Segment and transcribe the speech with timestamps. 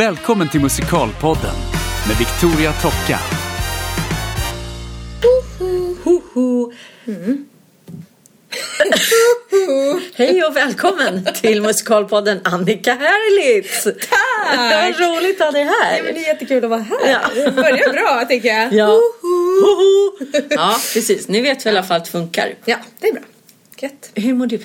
[0.00, 1.54] Välkommen till Musikalpodden
[2.08, 3.18] med Victoria Tocka.
[6.04, 6.72] Hoho.
[10.14, 13.84] Hej och välkommen till musikalpodden Annika Herlitz.
[13.84, 14.56] Tack!
[14.56, 15.96] Vad roligt att ha dig här.
[15.96, 17.10] Ja, men det är jättekul att vara här.
[17.10, 17.20] Ja.
[17.34, 18.72] Det börjar bra tycker jag.
[18.72, 18.86] Ja.
[18.86, 20.12] Hoho.
[20.50, 21.28] ja, precis.
[21.28, 22.54] Ni vet väl i alla fall att det funkar.
[22.64, 23.22] Ja, det är bra.
[23.78, 24.10] Gött.
[24.14, 24.58] Hur mår du?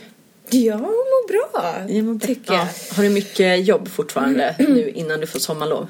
[0.49, 2.27] Jag mår bra, Jag mår bra.
[2.27, 2.61] tycker jag.
[2.63, 2.95] Ja.
[2.95, 5.87] Har du mycket jobb fortfarande nu innan du får sommarlov?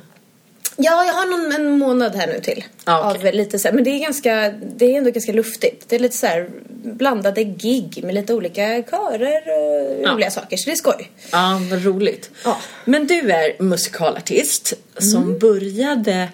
[0.78, 2.64] Ja, jag har någon, en månad här nu till.
[2.86, 3.30] Ja, okej.
[3.30, 5.90] Av lite så här, men det är, ganska, det är ändå ganska luftigt.
[5.90, 6.50] Det är lite så här
[6.84, 10.12] blandade gig med lite olika körer och Ja.
[10.14, 10.58] roliga saker.
[10.58, 11.12] Så det är skoj.
[11.32, 12.32] Ja, vad roligt.
[12.44, 12.58] Ja.
[12.86, 16.30] Men du är musikalartist som började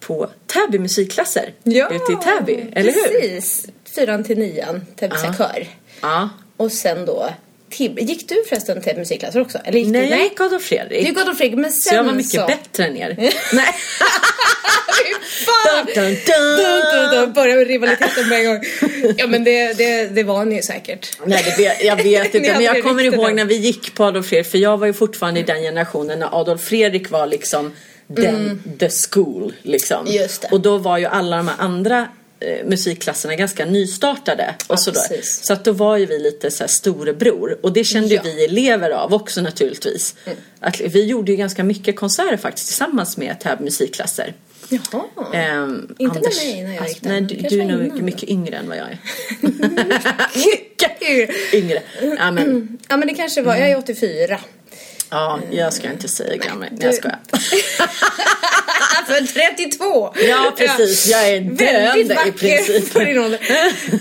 [0.00, 3.20] på Täby musikklasser ute i Täby, eller hur?
[3.20, 3.66] Precis.
[3.96, 5.34] Fyran till nian, Täby Ja.
[5.34, 5.66] kör.
[6.02, 6.28] Ja.
[6.56, 7.28] Och sen då
[7.76, 9.58] till, Gick du förresten till musikklasser också?
[9.64, 10.08] Eller gick Nej, du?
[10.08, 11.02] jag gick Adolf Fredrik.
[11.02, 12.46] Du gick Adolf Fredrik, men sen så jag var mycket så...
[12.46, 13.16] bättre än er.
[13.52, 13.74] Nej.
[15.46, 15.86] Fan!
[15.94, 16.56] Dun, dun, dun.
[16.56, 17.32] Dun, dun, dun.
[17.32, 18.60] Börja med rivaliteten på en gång.
[19.16, 21.18] Ja men det, det, det var ni ju säkert.
[21.24, 22.52] Nej, det jag vet inte.
[22.52, 23.34] Men jag kommer ihåg där.
[23.34, 24.50] när vi gick på Adolf Fredrik.
[24.50, 27.72] För jag var ju fortfarande i den generationen när Adolf Fredrik var liksom
[28.06, 29.52] den, the school.
[29.62, 30.00] Liksom.
[30.06, 30.12] Mm.
[30.12, 30.48] Just det.
[30.52, 32.08] Och då var ju alla de här andra
[32.64, 34.54] musikklasserna ganska nystartade.
[34.66, 35.00] Och Ja, så, då.
[35.00, 35.40] precis.
[35.46, 37.58] så att då var ju vi lite så här storebror.
[37.62, 38.20] Och det kände Ja.
[38.20, 38.36] Mm.
[38.36, 40.14] vi elever av också naturligtvis.
[40.60, 44.34] Att vi gjorde ju ganska mycket konserter faktiskt tillsammans med Täby musikklasser.
[44.68, 45.04] Jaha.
[45.34, 47.10] Ehm, Inte med mig när jag alltså, gick där.
[47.10, 48.32] Nej, du, du är nog mycket, då.
[48.34, 48.98] yngre än vad jag är.
[50.50, 51.82] mycket yngre.
[52.18, 54.40] Ja, men, Ja men det kanske var, jag är 84.
[55.10, 56.68] Ja, jag ska inte säga gammal.
[56.70, 57.18] Nej, jag skojar.
[59.06, 60.14] För 32!
[60.28, 61.06] Ja, precis.
[61.06, 62.88] Jag är döende i princip.
[62.92, 63.40] för din ålder.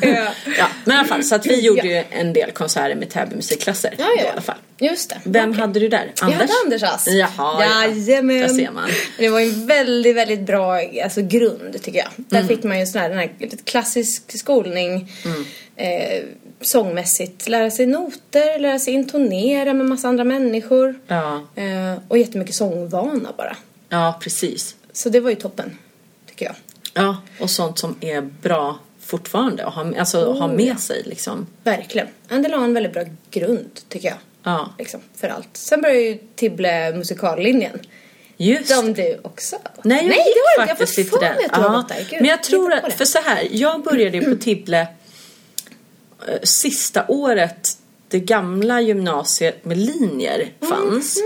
[0.58, 0.68] Ja.
[0.86, 1.24] Men i alla fall.
[1.24, 1.94] Så att vi gjorde Ja.
[1.94, 3.94] ju en del konserter med Täby musikklasser.
[3.98, 4.56] Ja, ja, I alla fall.
[4.80, 5.18] Just det.
[5.24, 5.62] Vem Okej.
[5.62, 6.12] hade du där?
[6.22, 7.08] Jag hade Anders Ask.
[7.08, 7.86] Jaha, ja.
[7.88, 8.40] Jajamän.
[8.42, 8.90] Där ser man.
[9.18, 12.08] Det var en väldigt, väldigt bra alltså, grund tycker jag.
[12.16, 12.48] Där Mm.
[12.48, 13.32] fick man ju sån här, den här
[13.66, 15.12] klassisk skolning.
[15.26, 15.46] Mm.
[15.76, 16.24] Eh,
[16.66, 17.48] sångmässigt.
[17.48, 21.00] Lära sig noter, lära sig intonera med massa andra människor.
[21.08, 23.56] Ja, Eh, och jättemycket sångvana bara.
[23.90, 24.76] ja, precis.
[24.94, 25.78] Så det var ju toppen,
[26.30, 26.56] tycker jag.
[26.94, 30.76] Ja, och sånt som är bra fortfarande att ha, alltså, ha Oh, med ja.
[30.78, 31.48] sig liksom.
[31.64, 32.08] Verkligen.
[32.28, 34.18] Men det la en väldigt bra grund, tycker jag.
[34.44, 35.50] Ja, Liksom, för allt.
[35.54, 37.80] Sen började ju Tibble musikallinjen.
[38.38, 39.56] just Som du också.
[39.84, 40.76] Nej, jag Nej gick det var inte.
[40.86, 41.12] faktiskt
[41.52, 42.08] Jag har Ja, gått där.
[42.10, 44.88] Gud, Men jag tror att, för så här, jag började ju på Tibble
[46.44, 51.18] sista året det gamla gymnasiet med linjer fanns.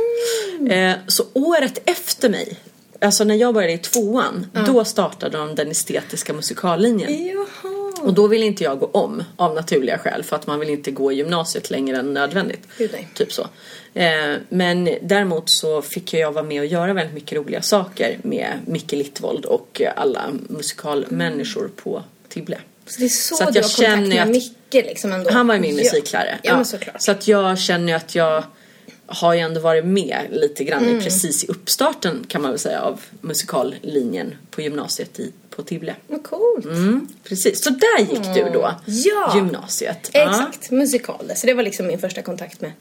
[0.59, 0.71] Mm.
[0.71, 2.57] Eh, så året efter mig,
[3.01, 7.27] alltså när jag började i tvåan, då startade de den estetiska musikallinjen.
[7.27, 7.73] Jaha.
[8.01, 10.91] Och då ville inte jag gå om av naturliga skäl för att man vill inte
[10.91, 12.67] gå i gymnasiet längre än nödvändigt.
[12.79, 13.07] Nej.
[13.13, 13.47] Typ så.
[13.93, 18.53] Eh, men däremot så fick jag vara med och göra väldigt mycket roliga saker med
[18.67, 22.57] Micke Littvold och eh, alla musikalmänniskor på Tibble.
[22.85, 25.29] Så det är så, Så att du jag har kontakt med att- Micke liksom ändå?
[25.31, 25.83] Han var ju min Ja.
[25.83, 26.39] musiklärare.
[26.43, 27.01] Ja, men såklart.
[27.01, 28.43] Så att jag känner ju att jag
[29.09, 31.01] har ju ändå varit med lite grann Mm.
[31.03, 35.95] precis i uppstarten kan man väl säga av musikallinjen på gymnasiet i, på Tibble.
[36.07, 36.65] Vad coolt.
[36.65, 38.71] Mm, precis, så där gick du då.
[38.85, 39.31] Ja.
[39.35, 40.09] Gymnasiet.
[40.13, 40.29] Ja.
[40.29, 41.31] Exakt, musikal.
[41.35, 42.71] Så det var liksom min första kontakt med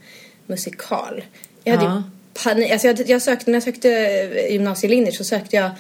[0.47, 1.25] musikal.
[1.65, 2.03] Jag hade Ja.
[2.45, 2.71] panik.
[2.73, 5.71] Alltså jag, jag sökte, när jag sökte eh, gymnasielinjer så sökte jag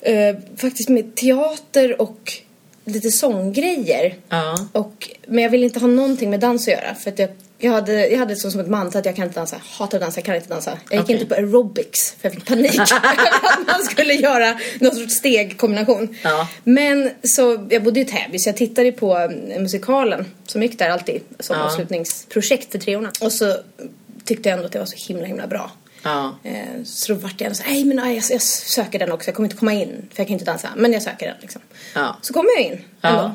[0.00, 2.32] eh, faktiskt med teater och
[2.86, 4.14] lite sånggrejer.
[4.28, 4.68] Ja.
[4.72, 6.94] Och, men jag ville inte ha någonting med dans att göra.
[6.94, 9.40] För att jag, jag hade, jag hade så som ett mantra att jag kan inte
[9.40, 9.56] dansa.
[9.78, 10.78] Hatar att dansa, jag kan inte dansa.
[10.90, 11.14] Jag gick Okej.
[11.14, 12.80] inte på aerobics för jag fick panik.
[13.42, 16.16] att man skulle göra någon sorts stegkombination.
[16.22, 16.48] Ja.
[16.64, 20.88] Men så, jag bodde i Täby så jag tittade på eh, musikalen som gick där
[20.88, 21.64] alltid som Ja.
[21.64, 23.12] avslutningsprojekt för treorna.
[23.20, 23.56] Och så
[24.24, 25.70] tyckte jag ändå att det var så himla himla bra.
[26.06, 26.34] Ja.
[26.50, 29.28] Eh, Så då vart jag så nej men jag, jag söker den också.
[29.28, 30.68] Jag kommer inte komma in för jag kan inte dansa.
[30.76, 31.60] Men jag söker den liksom.
[31.94, 32.16] Ja.
[32.22, 33.08] Så kom jag in Ja.
[33.08, 33.34] ändå.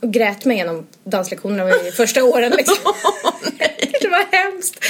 [0.00, 2.76] Och grät mig igenom danslektionerna i första åren liksom.
[4.00, 4.84] det var hemskt.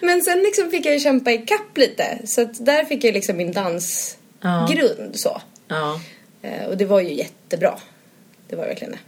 [0.00, 2.18] Men sen liksom fick jag ju kämpa i kapp lite.
[2.24, 5.42] Så att där fick jag liksom min dansgrund så.
[5.68, 6.00] Ja.
[6.42, 7.78] Eh, Och det var ju jättebra.
[8.48, 8.98] Det var verkligen det.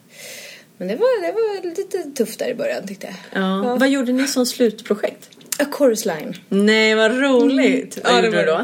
[0.77, 3.43] Men det var, det var lite tufft där i början tyckte jag.
[3.43, 3.77] Ja.
[3.77, 5.29] Vad gjorde ni som slutprojekt?
[5.63, 6.35] A chorus line.
[6.49, 7.99] Nej, vad roligt.
[8.05, 8.59] Ja, Vad det gjorde du var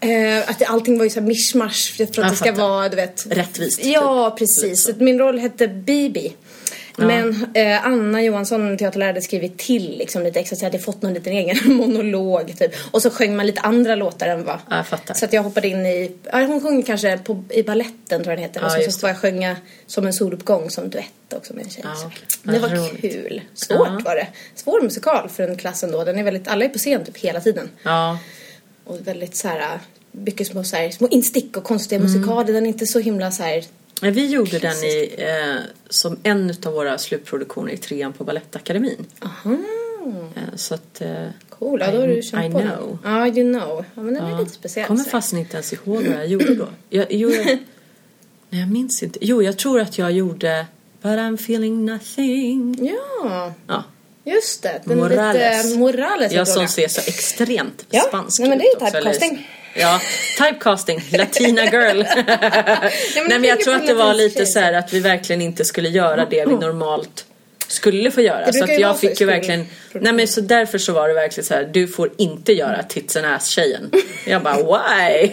[0.00, 0.06] då?
[0.08, 2.62] Eh, att det, allting var ju så här mischmasch för att Jag det ska fattar.
[2.68, 3.26] vara, du vet.
[3.30, 4.38] Rättvist, Ja, typ.
[4.38, 4.84] precis.
[4.84, 6.32] Så Min roll hette Bibi.
[7.06, 11.02] Men eh, Anna Johansson, teaterlärare, hade skrivit till liksom, lite extra så jag hade fått
[11.02, 12.72] någon liten egen monolog typ.
[12.90, 14.58] Och så sjöng man lite andra låtar än vad.
[14.70, 14.84] Ja.
[15.14, 18.36] Så att jag hoppade in i, ja, hon sjöng kanske på, i balletten tror jag
[18.38, 18.64] den heter.
[18.64, 19.56] Och så, så var jag sjönga
[19.86, 21.84] som en soluppgång som duett också med en tjej.
[22.06, 22.18] Okej.
[22.42, 23.00] Det var roligt.
[23.00, 23.40] kul.
[23.54, 24.26] Svårt var det.
[24.54, 26.04] Svår musikal för en klass ändå.
[26.04, 27.68] Den är väldigt, alla är på scen typ hela tiden.
[27.82, 28.18] Ja.
[28.84, 29.78] Och väldigt så här
[30.12, 32.52] mycket små, så här, små instick och konstiga musikaler.
[32.52, 33.64] Den är inte så himla så här...
[34.02, 35.56] Vi gjorde den i, eh,
[35.88, 39.06] som en av våra slutproduktioner i trean på Balettakademin.
[39.20, 39.56] Aha,
[40.34, 41.00] Eh, så att...
[41.00, 41.80] Eh, cool.
[41.80, 42.98] Ja, då har du känt I på know.
[43.04, 43.84] Ja, you know.
[43.94, 44.86] Ja, men den är lite speciell.
[44.86, 45.10] kommer så här.
[45.10, 46.68] fast inte ens ihåg vad jag gjorde då.
[46.90, 47.46] Jag, jo, jag,
[48.50, 49.18] nej, jag minns inte.
[49.22, 50.66] Jo, jag tror att jag gjorde
[51.02, 52.78] But I'm feeling nothing.
[53.22, 53.84] Ja, Ja,
[54.24, 54.80] just det.
[54.84, 55.64] Den Morales.
[55.64, 56.32] lite Morales.
[56.32, 59.48] jag som ser så extremt Ja, spansk nej, men det är ju ut typecasting.
[59.74, 60.00] Ja,
[60.38, 62.04] typecasting, latina girl.
[62.26, 62.26] men
[63.28, 65.88] Nej men jag tror att det var lite så här att vi verkligen inte skulle
[65.88, 67.24] göra det vi normalt
[67.68, 68.52] skulle få göra.
[68.52, 71.54] Så att jag fick ju verkligen, nej men så därför så var det verkligen så
[71.54, 73.90] här, du får inte göra tits and ass tjejen.
[74.26, 75.32] Jag bara why?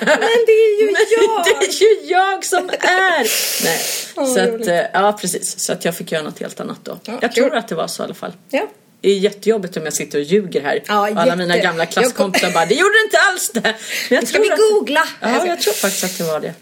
[0.00, 1.44] Men det är ju jag!
[1.44, 3.26] det är ju jag som är!
[3.64, 3.78] Nej.
[4.16, 4.68] Åh, så att, roligt.
[4.68, 6.98] eh, ja precis, så att jag fick göra något helt annat då.
[7.04, 8.32] Ja, jag tror att det var så i alla fall.
[8.50, 8.68] Ja.
[9.00, 10.82] Det är jättejobbigt om jag sitter och ljuger här.
[10.86, 11.36] Ja, och alla jätte.
[11.36, 13.60] mina gamla klasskompisar bara, det gjorde du inte alls det.
[13.62, 13.74] Men
[14.18, 15.04] jag Ska vi att- googla?
[15.20, 16.54] Ja, jag tror faktiskt att det var det.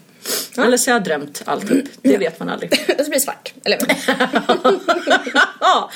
[0.57, 1.85] Eller så har jag drömt alltihop.
[2.01, 2.71] Det vet man aldrig.
[2.99, 3.53] Och så blir det svart.
[3.65, 3.77] Eller
[5.59, 5.91] ja,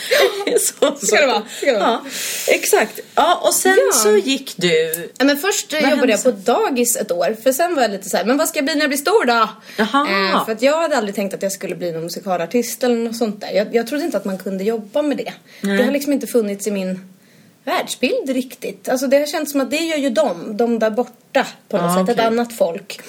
[0.60, 1.06] så, så.
[1.06, 1.90] Ska det vara, ska det vara.
[1.90, 2.02] Ja,
[2.48, 3.00] exakt.
[3.16, 3.98] Ja, och sen Ja.
[3.98, 5.10] så gick du...
[5.18, 7.38] Ja, men först Vad jobbade jag på dagis ett år.
[7.44, 8.98] För sen var jag lite så här, men vad ska jag bli när jag blir
[8.98, 9.50] stor då?
[9.78, 10.08] Jaha.
[10.32, 13.16] Eh, för att jag hade aldrig tänkt att jag skulle bli någon musikalartist eller något
[13.18, 13.52] sånt där.
[13.52, 15.34] Jag, jag trodde inte att man kunde jobba med det.
[15.62, 15.78] Nej.
[15.78, 17.11] Det har liksom inte funnits i min
[17.64, 18.90] världsbild riktigt.
[18.90, 21.86] Alltså det har känts som att det gör ju de, de där borta på något
[21.86, 22.26] Ja, sätt, ett okej.
[22.26, 23.00] annat folk.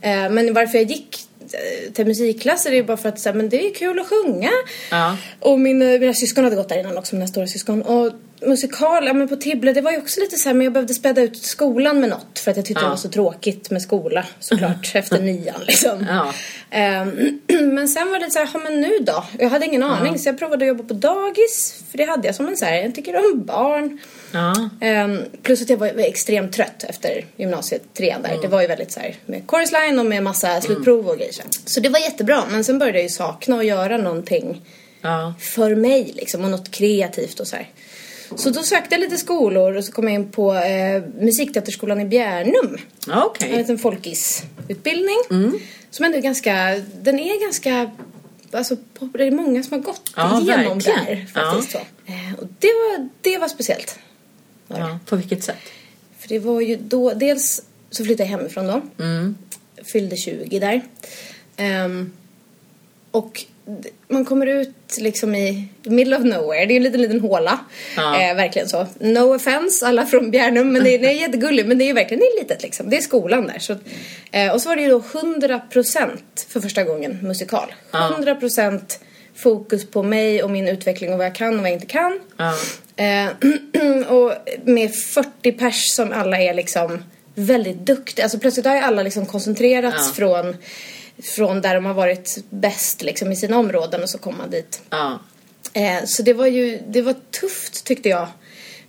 [0.00, 3.48] Eh, men varför jag gick eh, till musikklasser är ju bara för att säga, men
[3.48, 4.50] det är kul att sjunga.
[4.90, 5.16] Ja.
[5.40, 7.82] Och min, eh, mina syskon hade gått där innan också, mina stora syskon.
[7.82, 10.72] Och musikal, ja men på Tibble, det var ju också lite så här, men jag
[10.72, 12.86] behövde späda ut skolan med något för att jag tyckte Ja.
[12.86, 16.06] det var så tråkigt med skola såklart efter nian liksom.
[16.08, 16.32] Ja.
[16.70, 17.40] Ehm,
[17.74, 19.24] men sen var det så här, ja men nu då?
[19.38, 22.34] Jag hade ingen aning så jag provade att jobba på dagis för det hade jag
[22.34, 23.98] som en så här, jag tycker om barn.
[24.32, 24.68] Ja.
[24.80, 28.38] Ehm, plus att jag var, extremt trött efter gymnasiet trean där.
[28.42, 31.34] Det var ju väldigt så här med chorus line och med massa slutprov och grejer.
[31.64, 31.80] så.
[31.80, 34.62] Det var jättebra men sen började jag ju sakna att göra någonting
[35.00, 35.34] Ja.
[35.40, 37.68] för mig liksom och något kreativt och så här.
[38.36, 42.04] Så då sökte jag lite skolor och så kom jag in på eh, Musikteaterskolan i
[42.04, 42.78] Bjärnum.
[43.06, 43.50] Ja, Okej.
[43.52, 45.16] En liten folkisutbildning.
[45.90, 47.90] Som ändå är ganska, den är ganska,
[48.52, 48.76] alltså
[49.12, 51.04] det är många som har gått Ja, igenom verkligen.
[51.04, 51.72] där faktiskt.
[51.72, 51.78] Så.
[51.78, 53.98] Eh, och det var, det var speciellt.
[54.66, 54.78] Var.
[54.78, 54.98] Ja.
[55.06, 55.56] På vilket sätt?
[56.18, 59.04] För det var ju då, dels så flyttade jag hemifrån då.
[59.04, 59.36] Mm.
[59.92, 60.82] Fyllde 20 där.
[61.56, 62.12] Ehm,
[63.10, 63.44] och
[64.08, 66.66] man kommer ut liksom i middle of nowhere.
[66.66, 67.58] Det är en liten, liten håla.
[67.96, 68.20] Ja.
[68.20, 68.86] Eh, verkligen så.
[69.00, 71.68] No offense alla från Bjärnum, men det är, det är jättegulligt.
[71.68, 72.90] Men det är verkligen det är litet liksom.
[72.90, 73.58] Det är skolan där.
[73.58, 73.76] Så,
[74.32, 76.10] eh, och så var det ju då 100%
[76.48, 77.74] för första gången musikal.
[77.90, 78.14] Ja.
[78.18, 78.98] 100%
[79.34, 82.20] fokus på mig och min utveckling och vad jag kan och vad jag inte kan.
[82.36, 82.54] Ja.
[82.96, 83.28] Eh,
[84.12, 84.32] och
[84.64, 86.98] med 40 pers som alla är liksom
[87.34, 88.24] väldigt duktiga.
[88.24, 90.56] Alltså plötsligt har ju alla liksom koncentrerats från,
[91.22, 94.82] från där de har varit bäst liksom i sina områden och så kommer man dit.
[94.90, 95.18] Ja.
[95.72, 98.28] Eh, så det var ju, det var tufft tyckte jag.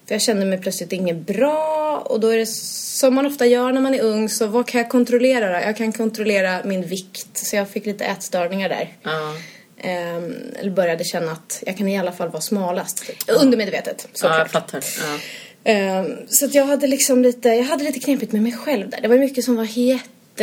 [0.08, 3.72] För jag kände mig plötsligt inget bra och då är det som man ofta gör
[3.72, 5.66] när man är ung så vad kan jag kontrollera då?
[5.66, 8.94] Jag kan kontrollera min vikt så jag fick lite ätstörningar där.
[9.04, 9.36] Ja.
[9.82, 13.04] Ehm, eller började känna att jag kan i alla fall vara smalast.
[13.28, 14.38] Undermedvetet Ja, såklart.
[14.38, 14.84] jag fattar.
[15.00, 15.20] Ja.
[15.72, 19.02] Ehm, så att jag hade liksom lite, jag hade lite knepigt med mig själv där.
[19.02, 19.64] Det var mycket som var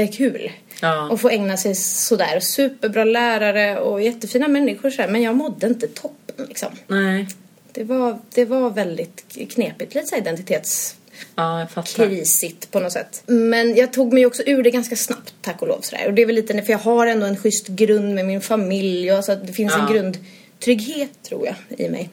[0.00, 0.50] jättekul.
[0.82, 1.12] Ja.
[1.12, 2.40] Att få ägna sig sådär.
[2.40, 5.08] Superbra lärare och jättefina människor sådär.
[5.08, 6.68] Men jag mådde inte toppen liksom.
[6.86, 7.28] Nej.
[7.72, 9.24] Det var, det var väldigt
[9.54, 9.94] knepigt.
[9.94, 11.00] Lite såhär identitetskrisigt
[11.34, 12.70] Ja, fattar.
[12.70, 13.22] på något sätt.
[13.26, 16.06] Men jag tog mig också ur det ganska snabbt tack och lov sådär.
[16.06, 19.12] Och det är väl lite, för jag har ändå en schysst grund med min familj.
[19.12, 19.86] Och så det finns Ja.
[19.88, 21.54] en grundtrygghet tror jag
[21.86, 22.10] i mig.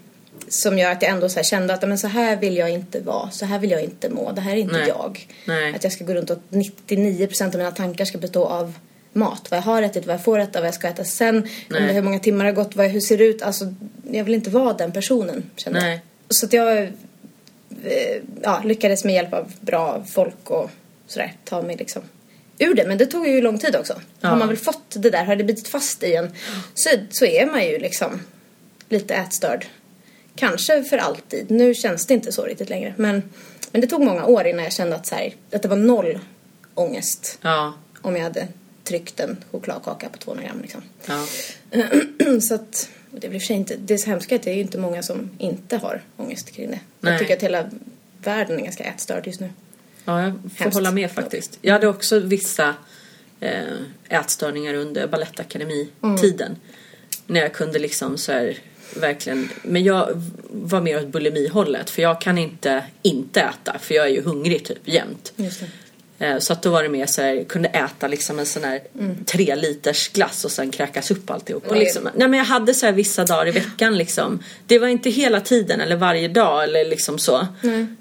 [0.54, 3.32] Som gör att jag ändå så kände att men så här vill jag inte vara.
[3.32, 4.32] Så här vill jag inte må.
[4.32, 4.88] Det här är inte Nej.
[4.88, 5.28] jag.
[5.46, 5.76] Nej.
[5.76, 8.74] Att jag ska gå runt och 99% av mina tankar ska bestå av
[9.14, 9.52] mat.
[9.52, 11.48] Vad jag har ätit, vad jag får äta, vad jag ska äta sen.
[11.70, 13.42] Det, hur många timmar har gått, vad, hur ser det ut.
[13.42, 13.74] Alltså,
[14.12, 15.86] jag vill inte vara den personen kände jag.
[15.86, 16.02] Nej.
[16.30, 16.90] Så att jag eh,
[18.42, 20.70] ja, lyckades med hjälp av bra folk och
[21.08, 22.02] sådär ta mig liksom
[22.60, 22.88] ur det.
[22.88, 24.02] Men det tog ju lång tid också.
[24.20, 24.30] Ja.
[24.30, 26.32] Har man väl fått det där, har det bitit fast i en
[26.74, 28.22] så, så är man ju liksom
[28.90, 29.66] lite ätstörd.
[30.36, 31.52] Kanske för alltid.
[31.52, 32.94] Nu känns det inte så riktigt längre.
[32.98, 33.24] Men,
[33.72, 36.20] men det tog många år innan jag kände att, så här, att det var noll
[36.74, 37.74] ångest Ja.
[38.02, 38.48] om jag hade
[38.84, 40.82] tryckt en chokladkaka på 200 gram liksom.
[41.06, 41.26] Ja.
[42.42, 44.78] så att, det blir för inte, det är så hemskt att det är ju inte
[44.78, 46.80] många som inte har ångest kring det.
[47.00, 47.14] Nej.
[47.14, 47.70] Jag tycker att hela
[48.24, 49.50] världen är ganska ätstörd just nu.
[50.06, 50.76] Ja, jag får Hemskt.
[50.76, 51.60] hålla med faktiskt.
[51.62, 52.76] Jag hade också vissa
[53.40, 53.64] eh,
[54.10, 56.56] ätstörningar under Balettakademitiden.
[57.28, 58.58] När jag kunde liksom så här
[58.96, 60.10] verkligen, men jag
[60.50, 64.66] var mer åt bulimihållet för jag kan inte inte äta för jag är ju hungrig
[64.66, 65.34] typ jämt.
[66.20, 68.80] Eh, Så att då var det mer så här, kunde äta liksom en sån här
[69.26, 71.68] tre liters glass och sen kräkas upp alltihop.
[71.68, 74.40] Och liksom, nej men jag hade så här vissa dagar i veckan liksom.
[74.68, 77.48] Det var inte hela tiden eller varje dag eller liksom så.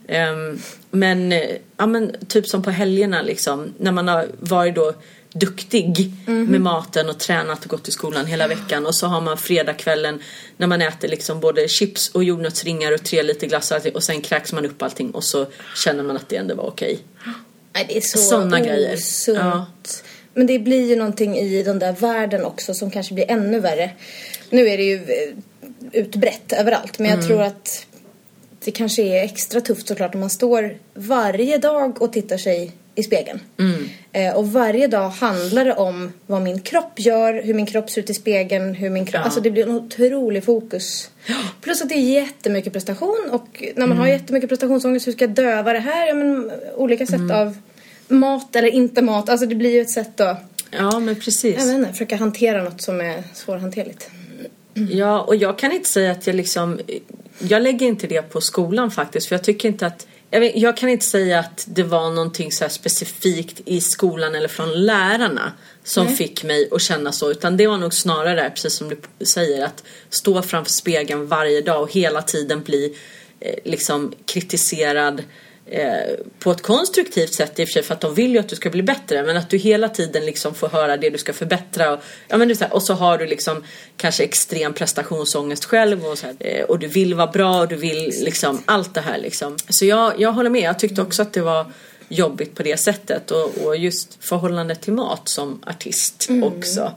[0.09, 0.59] Ehm,
[0.91, 3.73] men, eh, ja men typ som på helgerna liksom.
[3.79, 4.93] När man har varit då
[5.35, 9.39] duktig med maten och tränat och gått till skolan hela veckan och så har man
[9.39, 10.21] fredagskvällen
[10.57, 14.03] när man äter liksom både chips och jordnötsringar och tre liter glass och, allting, och
[14.03, 15.47] sen kräks man upp allting och så
[15.85, 16.99] känner man att det ändå var okej.
[17.75, 18.99] Nej, det är så Såna grejer.
[19.27, 19.67] Ja.
[20.35, 23.91] Men det blir ju någonting i den där världen också som kanske blir ännu värre.
[24.51, 25.35] Nu är det ju eh,
[25.93, 27.29] utbrett överallt men jag Mm.
[27.29, 27.87] tror att
[28.65, 33.03] det kanske är extra tufft såklart om man står varje dag och tittar sig i
[33.03, 33.41] spegeln.
[33.59, 33.89] Mm.
[34.13, 38.01] Eh, och varje dag handlar det om vad min kropp gör, hur min kropp ser
[38.01, 39.15] ut i spegeln, hur min kropp...
[39.21, 39.25] Ja.
[39.25, 41.11] Alltså det blir en otrolig fokus.
[41.61, 44.19] Plus att det är jättemycket prestation och när man har Mm.
[44.21, 46.07] jättemycket prestationsångest, hur ska jag döva det här?
[46.09, 47.37] Ja men olika sätt Mm.
[47.37, 47.57] av
[48.09, 49.29] mat eller inte mat.
[49.29, 50.39] Alltså det blir ju ett sätt att,
[50.71, 51.57] Ja men precis.
[51.59, 54.11] jag vet inte, försöka hantera något som är svårhanterligt.
[54.91, 56.81] Ja, och jag kan inte säga att jag liksom...
[57.39, 60.07] Jag lägger inte det på skolan faktiskt, för jag tycker inte att...
[60.35, 64.49] Jag, vet, jag kan inte säga att det var någonting så specifikt i skolan eller
[64.49, 65.53] från lärarna
[65.85, 67.31] som fick mig att känna så.
[67.31, 71.83] Utan det var nog snarare precis som du säger, att stå framför spegeln varje dag
[71.83, 72.97] och hela tiden bli
[73.41, 75.23] eh, liksom kritiserad
[75.67, 78.49] eh, på ett konstruktivt sätt i och för sig för att de vill ju att
[78.49, 81.33] du ska bli bättre men att du hela tiden liksom får höra det du ska
[81.33, 83.65] förbättra och, ja, men så här, och så har du liksom
[83.97, 87.77] kanske extrem prestationsångest själv och, så här, eh, och du vill vara bra och du
[87.77, 89.57] vill liksom allt det här liksom.
[89.69, 91.73] Så jag, jag håller med, jag tyckte också att det var
[92.09, 96.93] jobbigt på det sättet och, och just förhållandet till mat som artist också.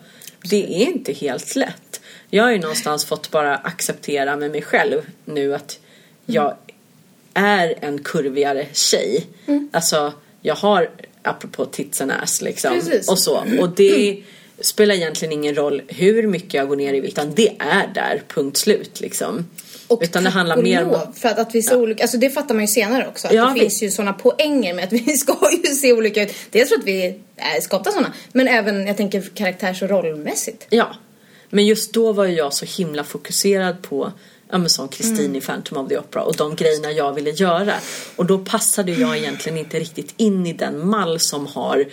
[0.50, 2.02] Det är inte helt lätt.
[2.30, 5.80] Jag har ju någonstans fått bara acceptera med mig själv nu att
[6.26, 6.58] jag
[7.36, 9.26] är en kurvigare tjej.
[9.72, 10.90] Alltså, jag har,
[11.22, 12.74] apropå tits and ass liksom.
[12.74, 13.10] Precis.
[13.10, 13.44] Och så.
[13.60, 14.24] Och det
[14.60, 17.14] spelar egentligen ingen roll hur mycket jag går ner i vikt.
[17.14, 19.46] Utan det är där, punkt slut liksom.
[19.88, 21.14] Och utan det handlar mer om...
[21.14, 23.28] För att, att vi ser olika, alltså det fattar man ju senare också.
[23.28, 26.24] Att Ja, det vi- finns ju sådana poänger med att vi ska ju se olika
[26.24, 26.34] ut.
[26.52, 28.14] Dels för att vi är skapta sådana.
[28.32, 30.68] Men även, jag tänker karaktärs och rollmässigt.
[30.70, 30.96] Ja.
[31.50, 34.12] Men just då var ju jag så himla fokuserad på ja,
[34.58, 35.36] men som Kristin Mm.
[35.36, 37.74] i Phantom of the Opera och de grejerna jag ville göra.
[38.16, 41.86] Och då passade jag egentligen inte riktigt in i den mall som har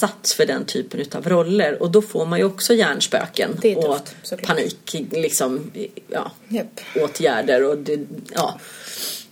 [0.00, 1.82] satts för den typen utav roller.
[1.82, 3.86] Och då får man ju också hjärnspöken och
[4.22, 5.70] tufft, panik, liksom,
[6.08, 6.80] ja, Japp.
[6.96, 8.00] åtgärder och det,
[8.34, 8.60] ja.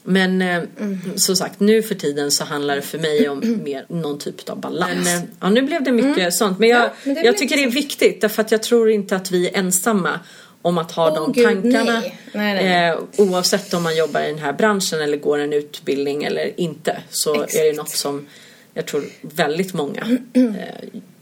[0.03, 0.99] Men eh, Mm.
[1.17, 4.61] som sagt, nu för tiden så handlar det för mig om mer någon typ av
[4.61, 5.05] balans.
[5.05, 6.59] Men, eh, ja, nu blev det mycket sånt.
[6.59, 6.93] Men jag, Mm.
[7.05, 9.59] Ja, men jag tycker det är viktigt därför att jag tror inte att vi är
[9.59, 10.21] ensamma
[10.63, 12.01] om att ha Åh, de gud, tankarna.
[12.01, 12.19] nej.
[12.33, 12.89] Nej, nej.
[12.91, 16.97] Eh, oavsett om man jobbar i den här branschen eller går en utbildning eller inte
[17.11, 17.77] så är det Exakt.
[17.77, 18.27] något som
[18.75, 20.43] jag tror väldigt många eh,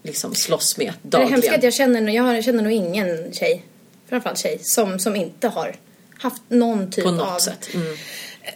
[0.03, 1.33] liksom slåss med Det är dagligen.
[1.33, 3.65] hemskt att jag känner, jag har- jag känner nog ingen tjej,
[4.09, 5.77] framförallt tjej, som, som inte har
[6.19, 7.39] haft någon typ av.
[7.75, 7.87] Mm.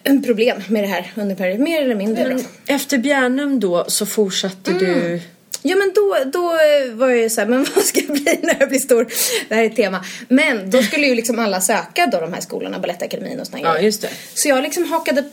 [0.03, 1.65] en problem med det här under perioden.
[1.65, 2.43] Mer eller mindre Men då.
[2.67, 5.21] efter Bjärnum då så fortsatte du
[5.63, 6.43] Ja men då, då
[6.95, 9.07] var jag ju såhär, men vad ska jag bli när jag blir stor?
[9.49, 10.05] Det här är ett tema.
[10.29, 13.73] Men då skulle ju liksom alla söka då de här skolorna, Balettakademin och såna Ja,
[13.73, 13.85] grejer.
[13.85, 14.11] just det.
[14.35, 15.25] Så jag liksom hakade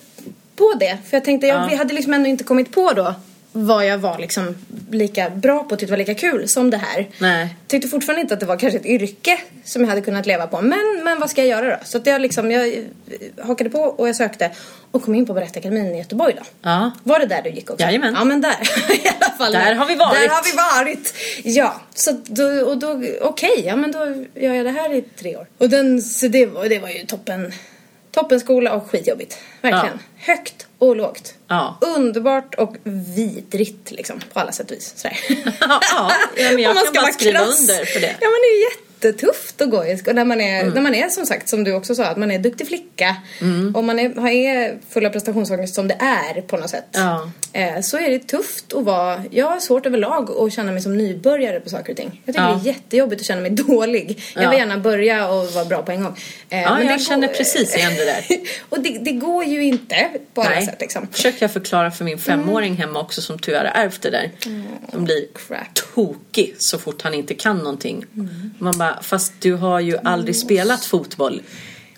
[0.55, 0.97] på det.
[1.09, 1.67] För jag tänkte, jag Ja.
[1.71, 3.15] vi hade liksom ändå inte kommit på då
[3.51, 4.55] vad jag var liksom
[4.91, 7.07] lika bra på, tyckte var lika kul som det här.
[7.17, 7.55] Nej.
[7.67, 10.61] Tyckte fortfarande inte att det var kanske ett yrke som jag hade kunnat leva på.
[10.61, 11.83] Men, men vad ska jag göra då?
[11.85, 12.83] Så att jag liksom, jag eh,
[13.43, 14.51] hakade på och jag sökte
[14.91, 16.43] och kom in på Balettakademin i Göteborg då.
[16.61, 16.91] Ja.
[17.03, 17.85] Var det där du gick också?
[17.85, 18.13] Jajamän.
[18.17, 18.57] Ja men där
[19.05, 19.53] i alla fall.
[19.53, 20.19] Där har vi varit.
[20.19, 21.13] Där har vi varit.
[21.43, 23.99] Ja, så då, och då, okej, ja men då
[24.41, 25.47] gör jag det här i tre år.
[25.57, 27.53] Och den, så det, var, det var ju toppen,
[28.17, 29.37] toppenskola och skitjobbigt.
[29.61, 29.99] Verkligen.
[30.17, 31.33] Högt och lågt.
[31.47, 31.77] Ja.
[31.81, 34.93] Underbart och vidrigt liksom på alla sätt och vis.
[34.97, 35.17] Sådär.
[35.29, 35.55] Ja,
[35.95, 36.11] ja.
[36.37, 37.59] Ja, men jag Om man kan bara skriva krass.
[37.59, 38.15] under för det.
[38.19, 40.73] Ja men det är jättetufft att gå i skolan när man är, Mm.
[40.73, 43.15] när man är som sagt som du också sa att man är duktig flicka
[43.73, 46.85] och man är, är full av prestationsångest som det är på något sätt.
[46.91, 47.31] Ja.
[47.53, 50.97] Eh, så är det tufft att vara, jag har svårt överlag att känna mig som
[50.97, 52.21] nybörjare på saker och ting.
[52.25, 52.59] Jag tycker Ja.
[52.63, 54.23] det är jättejobbigt att känna mig dålig.
[54.35, 54.49] Jag Ja.
[54.49, 56.15] vill gärna börja och vara bra på en gång.
[56.49, 58.25] Eh, Ja, jag det känner precis igen det där.
[58.69, 61.07] och det, det går ju inte på alla sätt liksom.
[61.11, 64.31] försöker jag förklara för min femåring hemma också som tyvärr har ärvt det där.
[64.91, 65.67] Som blir crap.
[65.95, 68.05] tokig så fort han inte kan någonting.
[68.59, 71.41] Man bara, fast du har ju aldrig spelat fotboll.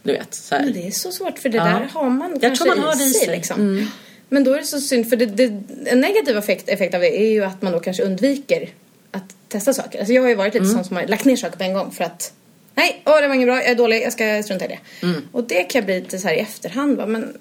[0.03, 0.63] Du vet, så här.
[0.63, 1.63] Men det är så svårt för det Ja.
[1.63, 3.24] där har man Jag kanske tror man har det i sig.
[3.27, 3.38] Mm.
[3.38, 3.91] Liksom.
[4.29, 5.43] Men då är det så synd för det, det,
[5.86, 8.69] en negativ effekt, effekt av det är ju att man då kanske undviker
[9.12, 10.00] att testa saker.
[10.00, 10.75] Alltså jag har ju varit lite Mm.
[10.75, 12.34] sån som har lagt ner saker på en gång för att
[12.75, 14.79] Nej, åh det var inget bra, jag är dålig, jag ska strunta i det.
[15.05, 15.22] Mm.
[15.31, 17.38] Och det kan jag bli lite så här i efterhand va, men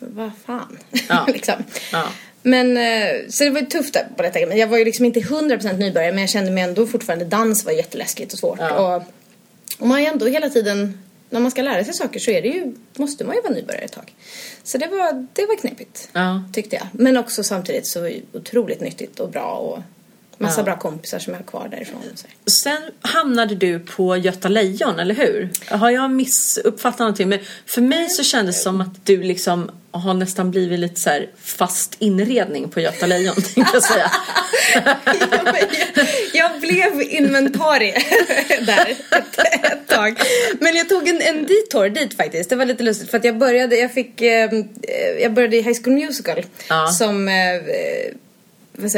[0.00, 0.78] vad fan.
[1.08, 1.24] Ja.
[1.32, 1.54] liksom.
[1.92, 2.08] Ja.
[2.42, 4.46] Men eh, så det var tufft på detta.
[4.46, 7.64] Men jag var ju liksom inte 100% nybörjare men jag kände mig ändå fortfarande dans
[7.64, 8.58] var jätteläskigt och svårt.
[8.60, 8.96] Ja.
[8.96, 9.02] Och,
[9.78, 10.98] och man är ändå hela tiden,
[11.30, 13.84] när man ska lära sig saker så är det ju, måste man ju vara nybörjare
[13.84, 14.14] ett tag.
[14.62, 16.08] Så det var, det var knepigt.
[16.12, 16.44] Ja.
[16.52, 16.86] Tyckte jag.
[16.92, 19.82] Men också samtidigt så otroligt nyttigt och bra och
[20.42, 20.64] massa Ja.
[20.64, 22.00] bra kompisar som jag har kvar därifrån.
[22.62, 25.50] Sen hamnade du på Göta Lejon, eller hur?
[25.68, 27.28] Har jag missuppfattat någonting?
[27.28, 31.10] Men för mig så kändes det som att du liksom har nästan blivit lite så
[31.42, 34.10] fast inredning på Göta Lejon, tänkte jag säga.
[36.32, 37.94] jag blev inventarie
[38.66, 39.38] där ett,
[39.72, 40.20] ett tag.
[40.60, 42.50] Men jag tog en, en detour dit faktiskt.
[42.50, 44.50] Det var lite lustigt för att jag började, jag fick, eh,
[45.20, 46.86] jag började i High School Musical Ja.
[46.86, 47.28] som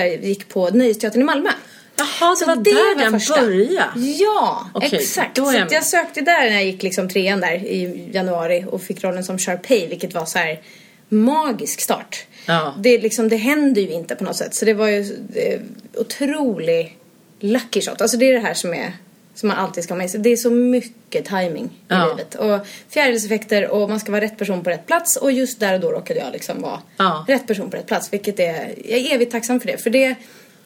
[0.01, 1.51] jag, gick på Nöjesteatern i Malmö.
[1.97, 3.41] Jaha, det Så var där den första.
[3.41, 4.01] började.
[4.01, 5.39] Ja, Okej, exakt.
[5.39, 8.83] är Så jag jag sökte där när jag gick liksom trean där i januari och
[8.83, 10.61] fick rollen som Sharpay vilket var så här
[11.09, 12.27] magisk start.
[12.47, 12.75] Ja.
[12.79, 15.01] Det, liksom, det händer ju inte på något sätt så det var ju
[15.35, 15.61] eh,
[16.01, 16.99] otrolig
[17.41, 18.01] lucky shot.
[18.01, 18.93] Alltså det är det här som är
[19.35, 20.21] som man alltid ska ha med sig.
[20.21, 22.07] Det är så mycket timing i Ja.
[22.07, 22.35] livet.
[22.35, 25.81] Och fjärilseffekter och man ska vara rätt person på rätt plats och just där och
[25.81, 27.25] då råkade jag liksom vara Ja.
[27.29, 28.13] rätt person på rätt plats.
[28.13, 29.79] Vilket är, jag är evigt tacksam för det.
[29.83, 30.15] För det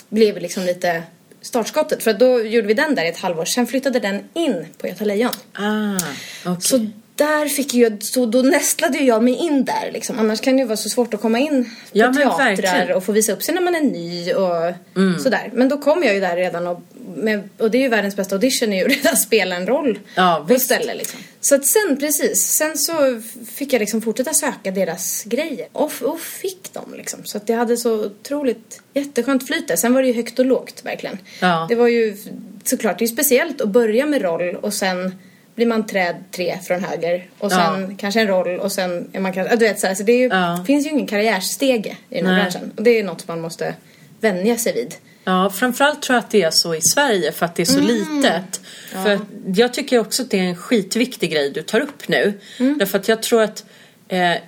[0.09, 1.03] blev liksom lite
[1.41, 2.03] startskottet.
[2.03, 3.45] För då gjorde vi den där i ett halvår.
[3.45, 5.31] Sen flyttade den in på Göta Lejon.
[5.53, 5.99] Ah,
[6.47, 6.61] okej.
[6.63, 6.87] Så
[7.19, 10.19] där fick jag, så då nästlade jag mig in där liksom.
[10.19, 12.97] Annars kan det ju vara så svårt att komma in på Ja, teatrar verkligen.
[12.97, 14.75] och få visa upp sig när man är ny och
[15.23, 15.51] sådär.
[15.55, 16.81] Men då kom jag ju där redan och,
[17.17, 20.47] med, och det är ju världens bästa audition är ju redan spela en roll Ja,
[20.49, 21.21] på ställe liksom.
[21.41, 23.23] Så att sen precis, sen så
[23.55, 27.21] fick jag liksom fortsätta söka deras grejer och, och fick dem liksom.
[27.25, 29.77] Så att jag hade så otroligt jätteskönt flyt där.
[29.77, 31.19] Sen var det ju högt och lågt verkligen.
[31.41, 31.67] Ja.
[31.69, 32.17] Det var ju
[32.65, 35.15] såklart, det är ju speciellt att börja med roll och sen
[35.59, 37.61] blir man träd tre från höger och sen
[37.91, 37.97] Ja.
[37.99, 40.29] kanske en roll och sen är man kanske, du vet så, här, så det ju,
[40.29, 40.65] Ja.
[40.67, 42.43] finns ju ingen karriärstege i den här Nej.
[42.43, 42.73] branschen.
[42.77, 43.75] Och det är något man måste
[44.21, 44.95] vänja sig vid.
[45.25, 47.81] Ja, framförallt tror jag att det är så i Sverige för att det är så
[47.81, 48.61] litet.
[48.93, 49.21] För att
[49.55, 52.33] jag tycker också att det är en skitviktig grej du tar upp nu.
[52.59, 53.65] Därför att jag tror att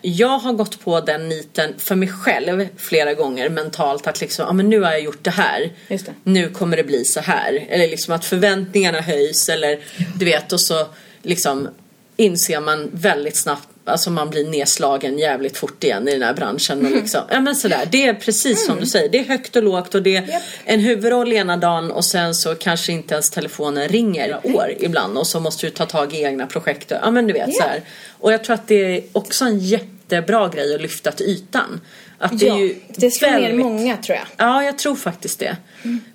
[0.03, 4.53] jag har gått på den niten för mig själv flera gånger mentalt att liksom, ja
[4.53, 5.73] men nu har jag gjort det här.
[5.89, 6.15] Det.
[6.25, 7.67] Nu kommer det bli så här.
[7.69, 9.79] Eller liksom att förväntningarna höjs eller
[10.15, 10.87] du vet och så
[11.23, 11.69] liksom
[12.17, 16.87] inser man väldigt snabbt Alltså man blir nedslagen jävligt fort igen i den här branschen
[16.87, 17.89] och liksom, ja men sådär.
[17.91, 20.43] Det är precis som du säger, det är högt och lågt och det är Japp.
[20.65, 25.27] en huvudroll ena dagen och sen så kanske inte ens telefonen ringer år ibland och
[25.27, 26.93] så måste du ta tag i egna projekt.
[27.03, 27.55] Ja men du vet Ja.
[27.55, 27.83] så här.
[28.19, 31.81] Och jag tror att det är också en jättebra grej att lyfta till ytan.
[32.19, 34.27] Att det ja, är ju det slår ner väldigt- många tror jag.
[34.37, 35.57] Ja, jag tror faktiskt det.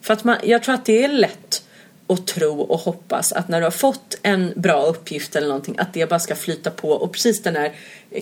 [0.01, 1.61] För att man, jag tror att det är lätt
[2.07, 5.93] att tro och hoppas att när du har fått en bra uppgift eller någonting att
[5.93, 7.73] det bara ska flyta på och precis den här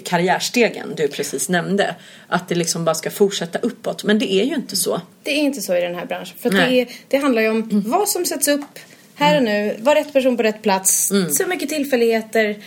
[0.03, 1.95] karriärstegen du precis nämnde
[2.27, 4.03] att det liksom bara ska fortsätta uppåt.
[4.03, 5.01] Men det är ju inte så.
[5.23, 6.37] Det är inte så i den här branschen.
[6.39, 8.79] För det, är, det handlar ju om vad som sätts upp
[9.15, 12.57] här och nu, var rätt person på rätt plats, så mycket tillfälligheter.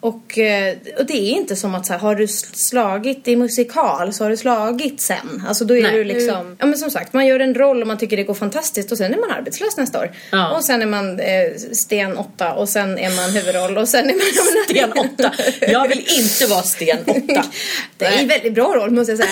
[0.00, 4.12] Och, eh, och det är inte som att så här, har du slagit i musikal
[4.12, 5.42] så har du slagit sen.
[5.48, 5.92] Alltså då är Nej.
[5.92, 8.34] du liksom, ja men som sagt, man gör en roll och man tycker det går
[8.34, 10.12] fantastiskt och sen är man arbetslös nästa år.
[10.32, 10.56] Ja.
[10.56, 14.14] Och sen är man eh, sten åtta och sen är man huvudroll och sen är
[14.14, 14.20] man...
[14.68, 15.32] Sten åtta.
[15.60, 17.44] Jag vill inte vara sten åtta.
[17.98, 19.30] Det är en väldigt bra roll måste jag säga.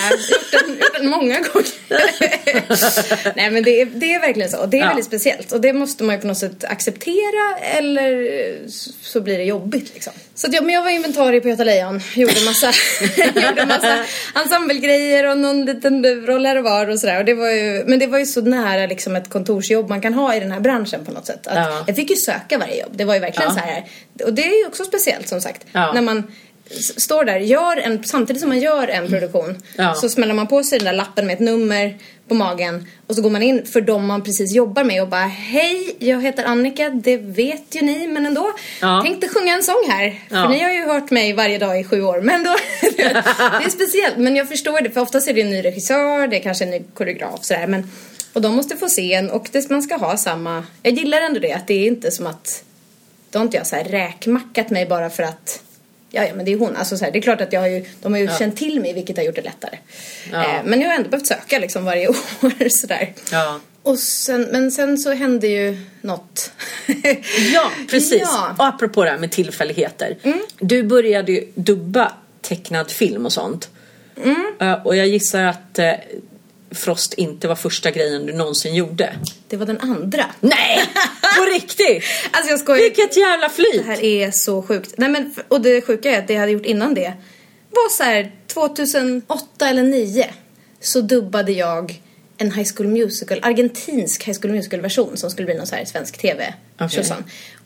[0.51, 3.35] Jag har gjort den många gånger.
[3.35, 4.57] Nej men det är, det är verkligen så.
[4.57, 4.87] Och det är Ja.
[4.87, 5.51] väldigt speciellt.
[5.51, 8.59] Och det måste man ju på något sätt acceptera eller
[9.01, 10.13] så blir det jobbigt liksom.
[10.37, 12.01] Så att jag, men jag var inventarie på Göta Lejon.
[12.15, 12.71] Gjorde massa,
[13.35, 17.19] gjorde massa ensemblegrejer och någon liten roll här och var och sådär.
[17.19, 20.13] Och det var ju, men det var ju så nära liksom ett kontorsjobb man kan
[20.13, 21.47] ha i den här branschen på något sätt.
[21.47, 21.83] Att Ja.
[21.87, 22.91] Jag fick ju söka varje jobb.
[22.97, 23.61] Det var ju verkligen Ja.
[23.61, 23.85] så här.
[24.23, 25.65] Och det är ju också speciellt som sagt.
[25.71, 25.93] Ja.
[25.93, 26.23] När man
[26.97, 29.93] står där, gör en, samtidigt som man gör en produktion Ja.
[29.93, 31.97] så smäller man på sig den där lappen med ett nummer
[32.27, 35.25] på magen och så går man in för dem man precis jobbar med och bara
[35.25, 38.51] Hej, jag heter Annika, det vet ju ni men ändå.
[38.81, 39.01] Ja.
[39.05, 40.19] Tänkte sjunga en sång här.
[40.29, 40.49] För Ja.
[40.49, 43.03] ni har ju hört mig varje dag i sju år men då Det
[43.65, 46.41] är speciellt men jag förstår det för oftast är det en ny regissör, det är
[46.41, 47.91] kanske en ny koreograf sådär men
[48.33, 51.39] och de måste få se en och det, man ska ha samma Jag gillar ändå
[51.39, 52.63] det att det är inte som att
[53.29, 55.61] då har inte jag så här räkmackat mig bara för att
[56.15, 56.75] Ja, ja men det är hon.
[56.75, 58.81] Alltså, så här, det är klart att jag har ju, de har ju känt till
[58.81, 59.77] mig vilket har gjort det lättare.
[60.31, 60.43] Ja.
[60.43, 62.07] Eh, men jag har ändå behövt söka liksom varje
[62.41, 63.13] år sådär.
[63.31, 63.59] Ja.
[63.83, 66.51] Och sen, men sen så hände ju något.
[67.53, 68.21] Ja, precis.
[68.21, 68.45] Ja.
[68.45, 68.55] Mm.
[68.57, 70.17] Och apropå det här med tillfälligheter.
[70.59, 73.69] Du började ju dubba tecknad film och sånt.
[74.23, 74.53] Mm.
[74.61, 75.93] Eh, och jag gissar att eh,
[76.71, 79.15] Frost inte var första grejen du någonsin gjorde.
[79.47, 80.25] Det var den andra.
[80.39, 80.83] Nej!
[81.37, 82.03] På riktigt!
[82.31, 82.81] Alltså jag skojar.
[82.81, 83.85] Vilket jävla Det flyt!
[83.85, 84.93] här är så sjukt.
[84.97, 87.13] Nej men, och det sjuka är att det jag hade gjort innan det
[87.71, 90.25] var så här 2008 eller 2009
[90.79, 92.01] så dubbade jag
[92.37, 96.17] en High School Musical, argentinsk High School Musical-version som skulle bli någon så här svensk
[96.17, 97.03] tv okay.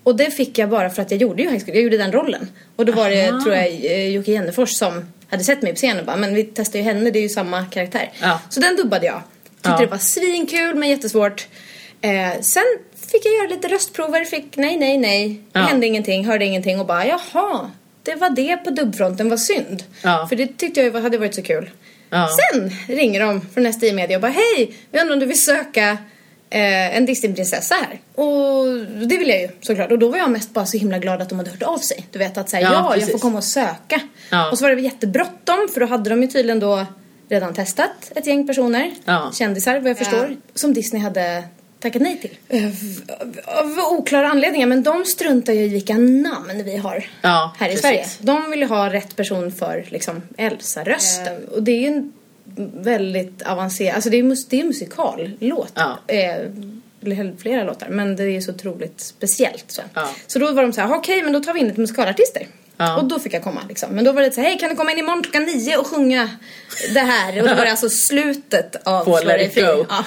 [0.03, 2.11] Och det fick jag bara för att jag gjorde ju High School, jag gjorde den
[2.11, 2.47] rollen.
[2.75, 3.41] Och då var det, Aha.
[3.41, 6.43] tror jag, eh, Jocke Jennefors som hade sett mig på scenen och bara, men vi
[6.43, 8.11] testar ju henne, det är ju samma karaktär.
[8.21, 8.39] Ja.
[8.49, 9.21] Så den dubbade jag.
[9.55, 9.77] Tyckte Ja.
[9.77, 11.47] det var svinkul men jättesvårt.
[12.01, 12.63] Eh, sen
[13.11, 15.29] fick jag göra lite röstprover, fick nej, nej, nej.
[15.51, 15.65] Det Ja.
[15.65, 17.71] hände ingenting, hörde ingenting och bara jaha,
[18.03, 19.83] det var det på dubbfronten, vad synd.
[20.03, 20.25] Ja.
[20.29, 21.69] För det tyckte jag hade varit så kul.
[22.09, 22.29] Ja.
[22.53, 25.97] Sen ringer de från SDI Media och bara hej, vi undrar om du vill söka
[26.49, 27.99] eh, en Disneyprinsessa här.
[28.23, 28.65] Och
[29.07, 29.91] det vill jag ju såklart.
[29.91, 32.07] Och då var jag mest bara så himla glad att de hade hört av sig.
[32.11, 34.01] Du vet att säga Ja, ja, jag får komma och söka.
[34.31, 34.51] Ja.
[34.51, 36.85] Och så var det jättebråttom för då hade de ju tydligen då
[37.29, 39.31] redan testat ett gäng personer, Ja.
[39.33, 41.43] kändisar vad jag förstår, som Disney hade
[41.79, 42.37] tackat nej till.
[42.49, 42.69] Eh,
[43.59, 47.69] Av oklara anledningar, men de struntar ju i vilka namn vi har Ja, här i
[47.69, 47.81] precis.
[47.81, 48.05] Sverige.
[48.19, 51.47] De vill ju ha rätt person för liksom Elsa-rösten.
[51.51, 52.13] Och det är ju en
[52.73, 55.73] väldigt avancerad, alltså det är, mus- det är en musikallåt.
[55.75, 55.99] Ja.
[56.07, 56.35] Eh,
[57.37, 59.65] flera låtar, men det är så otroligt speciellt.
[59.67, 60.09] Så, Ja.
[60.27, 62.47] så då var de så här, okej men då tar vi in lite musikalartister.
[62.77, 62.97] Ja.
[62.97, 63.89] Och då fick jag komma liksom.
[63.91, 65.87] Men då var det så här, hej kan du komma in imorgon klockan nio och
[65.87, 66.29] sjunga
[66.93, 67.41] det här?
[67.41, 69.85] Och då var det alltså slutet av På Let it go.
[69.89, 70.05] Ja.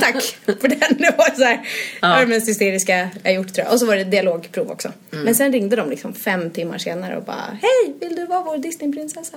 [0.00, 0.96] Tack för den.
[0.98, 1.60] Det var så här,
[2.00, 3.72] var det mest hysteriska jag gjort tror jag.
[3.72, 4.92] Och så var det dialogprov också.
[5.12, 5.24] Mm.
[5.24, 8.58] Men sen ringde de liksom fem timmar senare och bara, hej vill du vara vår
[8.58, 9.36] Disneyprinsessa?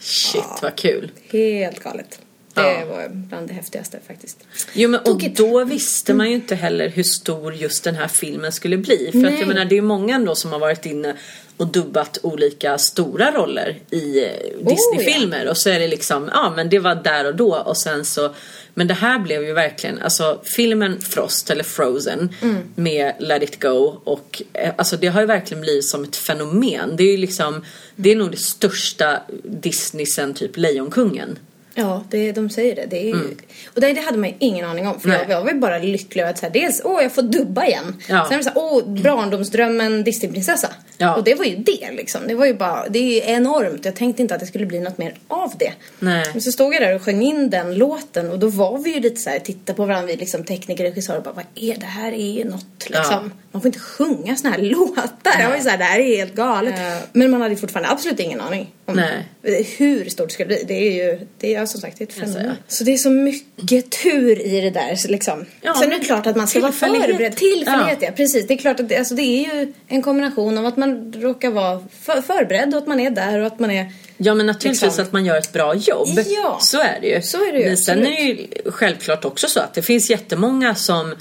[0.00, 1.10] Shit vad kul.
[1.30, 2.18] Helt galet.
[2.54, 2.84] Det Ja.
[2.84, 4.38] var bland det häftigaste faktiskt.
[4.72, 5.36] Jo men och Tokigt.
[5.36, 9.08] då visste man ju inte heller hur stor just den här filmen skulle bli.
[9.12, 9.38] För att Nej.
[9.38, 11.16] jag menar det är ju många ändå som har varit inne
[11.56, 14.30] och dubbat olika stora roller i eh,
[14.64, 15.48] Disney-filmer.
[15.48, 18.34] Och så är det liksom, ja men det var där och då och sen så
[18.74, 22.34] men det här blev ju verkligen, alltså filmen Frost eller Frozen
[22.74, 26.96] med Let it go och eh, alltså det har ju verkligen blivit som ett fenomen.
[26.96, 27.64] Det är ju liksom,
[27.96, 31.38] det är nog det största Disney sen typ Lejonkungen.
[31.74, 32.86] Ja, det, de säger det.
[32.90, 33.36] det är ju...
[33.74, 35.00] Och det, det hade man ju ingen aning om.
[35.00, 35.20] För Mm.
[35.20, 35.30] Nej.
[35.30, 38.02] jag, var ju bara lycklig över att så här, dels, åh jag får dubba igen.
[38.08, 38.26] Ja.
[38.28, 40.68] Sen var det så här, åh barndomsdrömmen Disneyprinsessa.
[40.98, 41.14] Ja.
[41.14, 42.20] Och det var ju det liksom.
[42.26, 43.84] Det var ju bara, det är ju enormt.
[43.84, 45.72] Jag tänkte inte att det skulle bli något mer av det.
[45.98, 46.24] Nej.
[46.32, 49.00] Men så stod jag där och sjöng in den låten och då var vi ju
[49.00, 51.86] lite så här, tittade på varandra, vi liksom tekniker, regissörer och bara, vad är det
[51.86, 53.32] här är något liksom.
[53.49, 53.49] Ja.
[53.52, 55.40] Man får inte sjunga såna här låtar.
[55.40, 56.74] Jag var ju så här, det här är helt galet.
[57.12, 59.64] Men man hade fortfarande absolut ingen aning om Nej.
[59.78, 60.64] hur stort det skulle bli.
[60.68, 62.26] Det är ju, det är som sagt ett säger.
[62.26, 62.56] fenomen.
[62.68, 65.46] Så det är så mycket tur i det där liksom.
[65.60, 67.36] Ja, Sen är det klart att man ska vara förberedd.
[67.36, 68.06] Tillfällighet Ja.
[68.08, 68.12] ja.
[68.16, 68.46] precis.
[68.46, 71.50] Det är klart att det, alltså, det är ju en kombination av att man råkar
[71.50, 74.82] vara för, förberedd och att man är där och att man är Ja men naturligtvis
[74.82, 75.04] Liksom.
[75.04, 76.08] att man gör ett bra jobb.
[76.26, 76.58] Ja.
[76.60, 77.22] Så är det ju.
[77.22, 80.10] Så är det ju, Men sen är det ju självklart också så att det finns
[80.10, 81.14] jättemånga som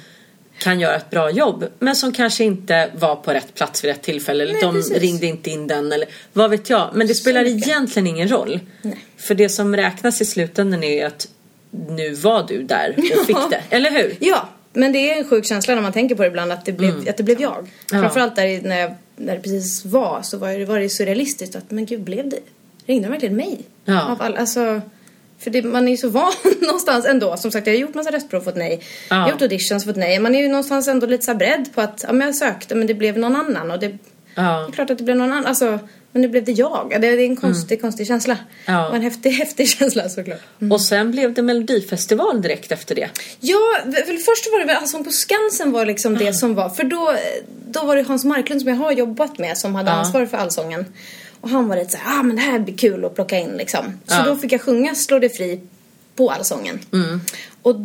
[0.59, 4.01] kan göra ett bra jobb men som kanske inte var på rätt plats vid rätt
[4.01, 4.97] tillfälle eller Nej, de precis.
[4.97, 6.89] ringde inte in den eller vad vet jag.
[6.93, 7.67] Men det spelar mycket.
[7.67, 8.59] egentligen ingen roll.
[8.81, 9.05] Nej.
[9.17, 11.27] För det som räknas i slutändan är att
[11.71, 13.61] nu var du där och fick det.
[13.69, 14.15] Eller hur?
[14.19, 16.71] Ja, men det är en sjuk känsla när man tänker på det ibland att det
[16.71, 17.57] blev, att det blev jag.
[17.57, 17.69] Mm.
[17.91, 17.99] Ja.
[17.99, 21.71] Framförallt där när, jag, när det precis var så var det, var det surrealistiskt att
[21.71, 22.39] men gud blev det,
[22.85, 23.59] ringde de verkligen mig?
[23.85, 24.17] Ja.
[24.19, 24.81] All, alltså,
[25.39, 27.37] för det, man är ju så van någonstans ändå.
[27.37, 28.81] Som sagt jag har gjort massa röstprov och fått nej.
[29.09, 30.19] Jag har gjort auditions och fått nej.
[30.19, 32.87] Man är ju någonstans ändå lite så beredd på att ja, men jag sökte men
[32.87, 33.97] det blev någon annan och det, det
[34.35, 34.67] Ja.
[34.67, 35.45] är klart att det blev någon annan.
[35.45, 35.79] Alltså,
[36.11, 36.87] men det blev det jag.
[36.91, 38.37] Det, det är en konstig, konstig känsla.
[38.65, 38.89] Ja.
[38.89, 40.39] Och en häftig, häftig känsla såklart.
[40.71, 43.09] Och sen blev det Melodifestival direkt efter det.
[43.39, 46.69] Ja, väl, först var det väl Allsång på Skansen var liksom det som var.
[46.69, 47.13] För då,
[47.67, 49.95] då var det Hans Marklund som jag har jobbat med som hade Ja.
[49.95, 50.85] ansvar för Allsången.
[51.41, 53.85] Och han var lite såhär, ah men det här blir kul att plocka in liksom.
[54.07, 54.23] Så Ja.
[54.25, 55.59] då fick jag sjunga Slå dig fri
[56.15, 56.79] på Allsången.
[57.61, 57.75] Och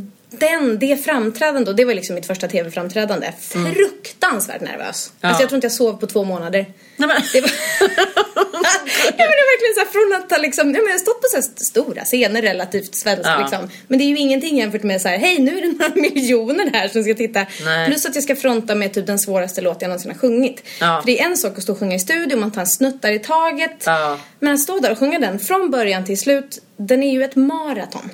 [0.41, 3.33] den, det framträdandet då, det var liksom mitt första tv-framträdande.
[3.39, 5.13] Fruktansvärt nervös.
[5.21, 5.29] Ja.
[5.29, 6.67] Alltså jag tror inte jag sov på två månader.
[6.97, 7.17] Nej, men...
[7.33, 7.51] Det var...
[9.07, 11.21] ja, men det verkligen så här, från att ha liksom, ja, men jag har stått
[11.21, 13.39] på så här stora scener relativt svenskt Ja.
[13.41, 13.71] liksom.
[13.89, 16.71] Men det är ju ingenting jämfört med så här, hej nu är det några miljoner
[16.73, 17.47] här som ska titta.
[17.65, 17.89] Nej.
[17.89, 20.63] Plus att jag ska fronta med typ den svåraste låt jag någonsin har sjungit.
[20.81, 21.01] Ja.
[21.01, 23.13] För det är en sak att stå och sjunga i studio, man tar en snuttar
[23.13, 23.83] i taget.
[23.87, 24.19] Ja.
[24.41, 27.37] Men att stå där och sjunga den från början till slut, den är ju ett
[27.37, 28.11] maraton.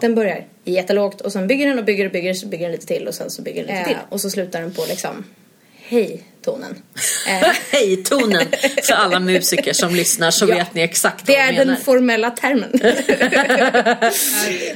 [0.00, 2.86] Den börjar jättelågt och sen bygger den och bygger och bygger, så bygger den lite
[2.86, 3.98] till och sen så bygger den lite till.
[4.08, 5.24] Och så slutar den på liksom,
[5.88, 6.82] hej tonen.
[7.28, 8.46] Eh, Hej tonen
[8.82, 10.54] för alla musiker som lyssnar så Ja.
[10.56, 11.74] vet ni exakt Det vad är jag menar.
[11.74, 12.70] den formella termen.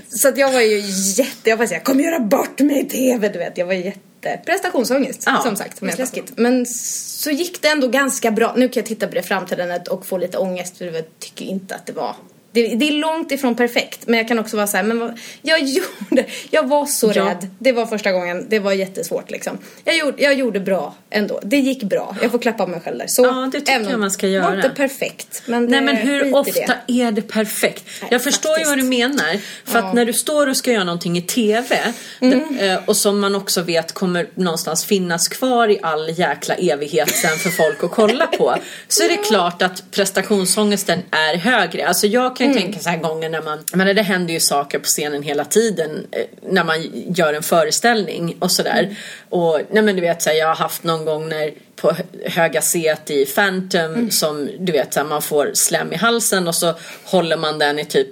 [0.09, 0.79] så att jag var ju
[1.17, 3.59] jätte, jag var jag kommer göra bort mig i TV, du vet.
[3.59, 5.81] Jag var jätte, prestationsångest Ja, som sagt.
[5.81, 6.33] men läskigt.
[6.37, 8.55] Men så gick det ändå ganska bra.
[8.57, 11.75] Nu kan jag titta på det framträdandet och få lite ångest för jag tycker inte
[11.75, 12.17] att det var
[12.53, 15.19] Det, det, är långt ifrån perfekt men jag kan också vara så här, men vad,
[15.43, 17.25] jag gjorde, jag var så ja.
[17.25, 17.51] rädd.
[17.59, 19.59] Det var första gången, det var jättesvårt liksom.
[19.85, 22.17] Jag gjorde, jag gjorde bra ändå, det gick bra.
[22.23, 23.07] Jag får klappa mig själv där.
[23.07, 24.45] Så, ja det tycker jag man ska göra.
[24.45, 25.43] Det var inte perfekt.
[25.47, 27.03] Men Nej men hur ofta det.
[27.03, 27.85] är det perfekt?
[28.01, 28.67] Nej, jag förstår faktiskt.
[28.67, 29.41] ju vad du menar.
[29.65, 29.85] För ja.
[29.85, 31.79] att när du står och ska göra någonting i TV
[32.21, 32.59] mm.
[32.59, 37.39] Eh, och som man också vet kommer någonstans finnas kvar i all jäkla evighet sen
[37.39, 38.57] för folk att kolla på.
[38.89, 41.89] Så är det klart att prestationsångesten är högre.
[41.89, 42.63] Alltså jag kan ju mm.
[42.63, 46.07] tänka så här gånger när man, men det händer ju saker på scenen hela tiden
[46.13, 48.83] eh, när man gör en föreställning och sådär.
[48.83, 48.95] Mm.
[49.29, 52.63] Och nej men du vet så här, jag har haft någon gång när på höga
[52.63, 54.11] set i Phantom mm.
[54.11, 56.75] som du vet så här, man får slem i halsen och så
[57.05, 58.11] håller man den i typ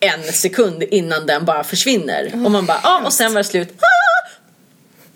[0.00, 2.30] en sekund innan den bara försvinner.
[2.34, 3.68] Oh, och man bara, ja och sen var det slut.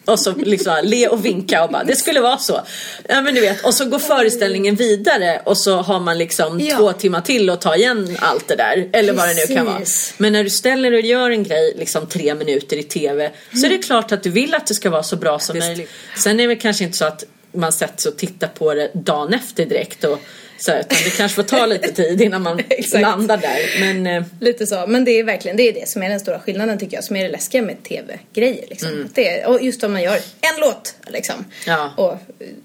[0.05, 2.61] Och så liksom le och vinka och bara det skulle vara så.
[3.09, 6.77] Ja men du vet och så går föreställningen vidare och så har man liksom ja.
[6.77, 8.89] två timmar till att ta igen allt det där.
[8.93, 9.17] Eller Precis.
[9.17, 9.81] vad det nu kan vara.
[10.17, 13.61] Men när du ställer och gör en grej liksom tre minuter i TV mm.
[13.61, 15.91] så är det klart att du vill att det ska vara så bra som möjligt.
[16.17, 19.35] Sen är det kanske inte så att man sätter sig och tittar på det dagen
[19.35, 20.21] efter direkt och
[20.59, 22.63] så, utan det kanske får ta lite tid innan man
[22.95, 23.81] landar där.
[23.81, 24.87] Men, eh, lite så.
[24.87, 27.05] Men det är verkligen det, är det som är den stora skillnaden tycker jag.
[27.05, 28.65] Som är det läskiga med tv-grejer.
[28.69, 28.89] Liksom.
[28.89, 29.09] Mm.
[29.15, 30.95] Det, och just om man gör en låt.
[31.07, 31.45] Liksom.
[31.67, 31.93] Ja.
[31.97, 32.19] Och,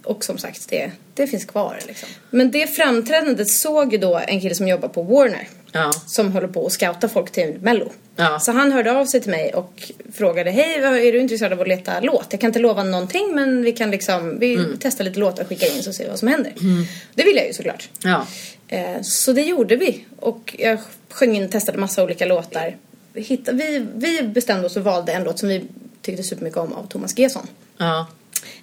[0.04, 1.80] och som sagt, det, det finns kvar.
[1.88, 2.10] Liksom.
[2.30, 5.48] Men det framträdandet såg ju då en kille som jobbar på Warner.
[5.72, 5.92] Ja.
[6.06, 7.92] Som håller på att scouta folk till Mello.
[8.16, 8.40] Ja.
[8.40, 11.68] Så han hörde av sig till mig och frågade Hej, är du intresserad av att
[11.68, 12.28] leta låt?
[12.30, 14.78] Jag kan inte lova någonting men vi kan liksom vi mm.
[14.80, 16.54] testar lite låtar och skickar in så ser vi vad som händer.
[16.62, 16.86] Mm.
[17.14, 17.90] Det vill jag ju såklart.
[18.04, 18.26] Ja.
[18.68, 20.06] Eh, så det gjorde vi.
[20.20, 20.80] Och jag
[21.10, 22.78] sjöng in testade massa olika låtar.
[23.14, 25.66] Vi, vi, vi bestämde oss och valde en låt som vi
[26.02, 27.48] tyckte supermycket om av Thomas Gesson.
[27.78, 28.08] Ja.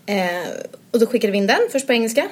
[0.07, 0.49] Eh,
[0.91, 2.29] och då skickade vi in den först på engelska.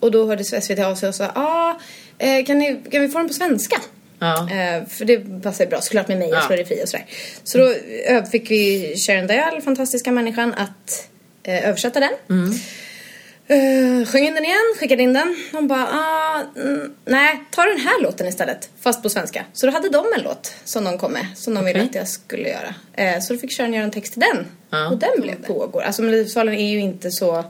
[0.00, 1.74] Och då hörde SVT av sig och sa ah,
[2.18, 3.76] eh, kan, ni, kan vi få den på svenska?
[4.18, 4.50] Ja.
[4.50, 6.40] Eh, för det passar bra såklart med mig och ja.
[6.46, 7.06] slår det fri och sådär.
[7.44, 7.72] Så då
[8.06, 11.08] eh, fick vi Sharon Dial, fantastiska människan, att
[11.42, 12.12] eh, översätta den.
[12.30, 12.50] Mm.
[13.50, 15.36] Uh, sjöng in den igen, skickade in den.
[15.52, 18.70] Hon bara, ah, mm, nej, ta den här låten istället.
[18.80, 19.44] Fast på svenska.
[19.52, 21.26] Så då hade de en låt som de kom med.
[21.34, 21.72] Som de okay.
[21.72, 22.74] ville att jag skulle göra.
[23.14, 24.46] Uh, så då fick Sharon göra en text till den.
[24.70, 24.88] Ja.
[24.88, 25.82] Och den blev pågår.
[25.82, 27.44] Alltså Melodifestivalen är ju inte så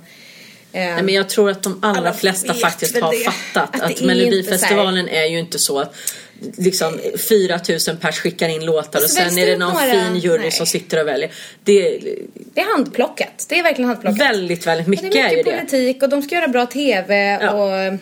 [0.80, 4.00] Nej, men jag tror att de allra Alla flesta faktiskt har det, fattat att, att
[4.00, 5.94] Melodifestivalen är ju inte så att
[6.56, 9.90] liksom 4000 pers skickar in låtar och sen är det någon några...
[9.90, 10.50] fin jury Nej.
[10.50, 11.30] som sitter och väljer.
[11.64, 12.00] Det,
[12.54, 13.46] det är handplockat.
[13.48, 14.20] Det är verkligen handplockat.
[14.20, 17.52] Väldigt, väldigt mycket, det är mycket är politik och de ska göra bra TV ja.
[17.52, 17.98] och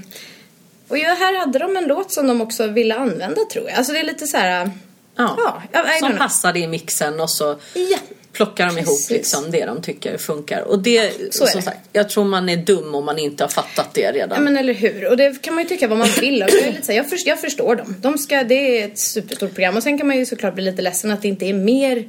[0.88, 3.78] och här hade de en låt som de också ville använda tror jag.
[3.78, 4.70] Alltså det är lite så här.
[5.16, 7.98] Ja, ja som passade i mixen och så ja
[8.34, 10.60] plockar de ihop liksom det de tycker funkar.
[10.60, 13.94] Och det, så som sagt, jag tror man är dum om man inte har fattat
[13.94, 14.30] det redan.
[14.34, 15.10] Ja men eller hur.
[15.10, 16.42] Och det kan man ju tycka vad man vill.
[16.42, 17.96] Och jag, jag, förstår, jag förstår dem.
[18.00, 19.76] De ska, det är ett superstort program.
[19.76, 22.04] Och sen kan man ju såklart bli lite ledsen att det inte är mer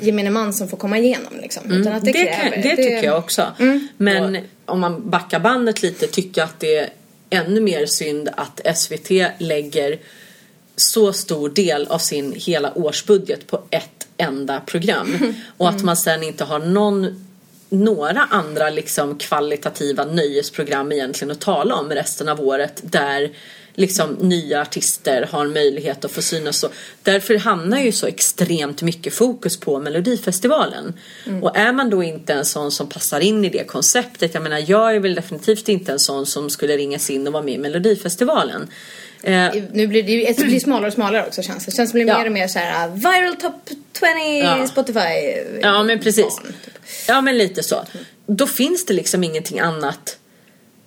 [0.00, 1.32] gemene man som får komma igenom.
[1.42, 1.80] Liksom, mm.
[1.80, 3.46] utan att det, det, kräver, kan, det, det tycker jag också.
[3.58, 3.88] Mm.
[3.96, 6.88] Men och, om man backar bandet lite tycker jag att det är
[7.30, 9.98] ännu mer synd att SVT lägger
[10.78, 15.34] så stor del av sin hela årsbudget på ett enda program.
[15.56, 17.24] Och att man sen inte har någon
[17.70, 23.30] några andra liksom kvalitativa nöjesprogram egentligen att tala om resten av året där
[23.78, 26.58] liksom nya artister har möjlighet att få synas.
[26.58, 26.68] Så
[27.02, 30.94] därför hamnar ju så extremt mycket fokus på Melodifestivalen.
[31.26, 31.42] Mm.
[31.42, 34.64] Och är man då inte en sån som passar in i det konceptet, jag menar
[34.66, 37.58] jag är väl definitivt inte en sån som skulle ringas in och vara med i
[37.58, 38.68] Melodifestivalen.
[39.22, 41.72] Eh, nu blir det ju det blir smalare och smalare också känns det.
[41.72, 42.18] känns det blir ja.
[42.18, 43.54] mer och mer så här uh, viral top
[43.98, 44.66] 20 ja.
[44.66, 44.98] Spotify.
[45.62, 46.36] Ja men precis.
[46.36, 46.74] Barn, typ.
[47.08, 47.84] Ja men lite så.
[48.26, 50.18] Då finns det liksom ingenting annat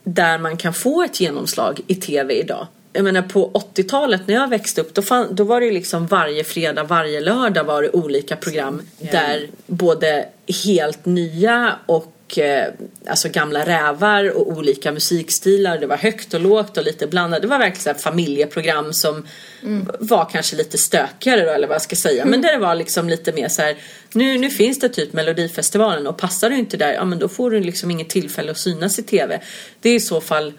[0.04, 2.67] där man kan få ett genomslag i tv idag.
[2.94, 6.08] Jag menar på 80-talet när jag växte upp då, fann, då var det ju liksom
[6.08, 10.26] varje fredag, varje lördag var det olika program där både
[10.65, 12.67] helt nya och eh,
[13.08, 15.78] alltså gamla rävar och olika musikstilar.
[15.78, 17.41] Det var högt och lågt och lite blandat.
[17.41, 19.28] Det var verkligen ett familjeprogram som
[19.63, 19.88] mm.
[20.00, 22.26] var kanske lite stökigare då, eller vad jag ska säga.
[22.26, 23.78] Men där det var liksom lite mer så här,
[24.13, 27.52] nu, nu finns det typ Melodifestivalen och passar du inte där, ja men då får
[27.52, 29.41] du liksom inget tillfälle att synas i tv.
[29.82, 30.54] Det är i så fall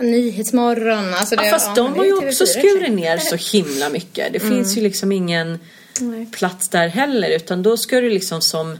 [0.00, 1.14] Nyhetsmorgon.
[1.14, 4.32] Alltså det, ja, fast de har ju också skurit ner så himla mycket.
[4.32, 4.54] Det mm.
[4.54, 5.58] finns ju liksom ingen
[6.00, 6.26] Nej.
[6.26, 8.78] plats där heller utan då ska du liksom som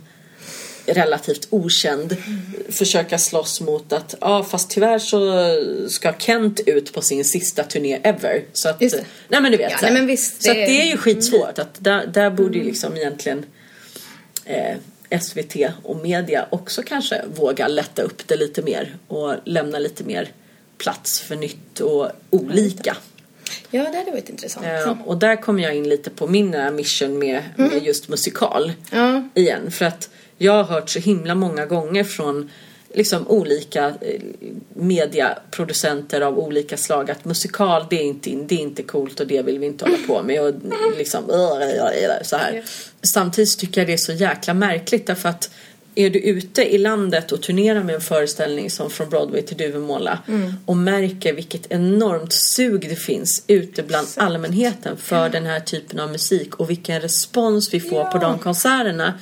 [0.88, 2.16] relativt okänd
[2.68, 5.48] försöka slåss mot att ja fast tyvärr så
[5.88, 8.44] ska Kent ut på sin sista turné ever.
[8.52, 9.70] Så att, nej men du vet.
[9.72, 10.60] Ja, så, nej, men visst, så det...
[10.60, 11.58] att det är ju skitsvårt.
[11.58, 12.66] Att där, där borde ju mm.
[12.66, 13.44] liksom egentligen
[14.44, 14.76] eh,
[15.20, 20.28] SVT och media också kanske våga lätta upp det lite mer och lämna lite mer
[20.78, 22.96] plats för nytt och olika.
[23.70, 24.66] Ja, det hade varit intressant.
[24.66, 28.72] Eh, och där kommer jag in lite på min eh, mission med, med just musikal.
[28.90, 29.28] Ja.
[29.34, 29.70] Igen.
[29.70, 32.50] För att jag har hört så himla många gånger från
[32.94, 34.20] liksom olika eh,
[34.74, 39.26] mediaproducenter av olika slag att musikal det är inte in, det är inte coolt och
[39.26, 40.54] det vill vi inte hålla på med och
[40.98, 41.24] liksom
[42.22, 42.64] så här.
[43.02, 45.50] Samtidigt tycker jag det är så jäkla märkligt därför att
[45.94, 50.18] är du ute i landet och turnerar med en föreställning som från Broadway till Duvemåla
[50.66, 56.12] och märker vilket enormt sug det finns ute bland allmänheten för den här typen av
[56.12, 59.14] musik och vilken respons vi får på de konserterna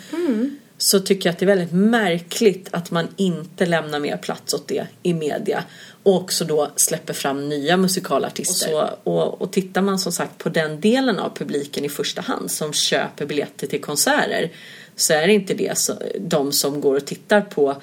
[0.78, 4.68] så tycker jag att det är väldigt märkligt att man inte lämnar mer plats åt
[4.68, 5.64] det i media
[6.02, 8.74] och också då släpper fram nya musikalartister.
[8.74, 12.20] Och, så, och, och tittar man som sagt på den delen av publiken i första
[12.20, 14.52] hand som köper biljetter till konserter
[14.96, 17.82] så är det inte det så, de som går och tittar på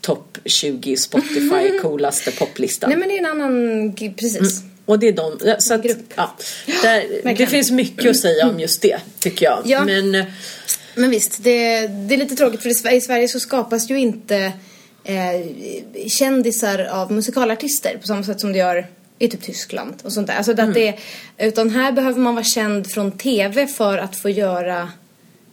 [0.00, 2.90] topp 20 Spotify coolaste poplistan.
[2.90, 3.92] Nej, men det är en annan...
[3.96, 4.62] Precis.
[4.86, 5.84] Och det är de, så att,
[6.16, 6.36] ja,
[6.82, 9.62] där, det finns mycket att säga om just det tycker jag.
[9.64, 9.84] Ja.
[9.84, 10.24] Men
[10.94, 14.52] Men visst, det, det är lite tråkigt för i Sverige, så skapas ju inte
[15.04, 15.46] eh,
[16.08, 18.86] kändisar av musikalartister på samma sätt som det gör
[19.18, 20.34] i typ Tyskland och sånt där.
[20.36, 20.68] Alltså Mm.
[20.68, 20.94] att det,
[21.38, 24.88] utan här behöver man vara känd från TV för att få göra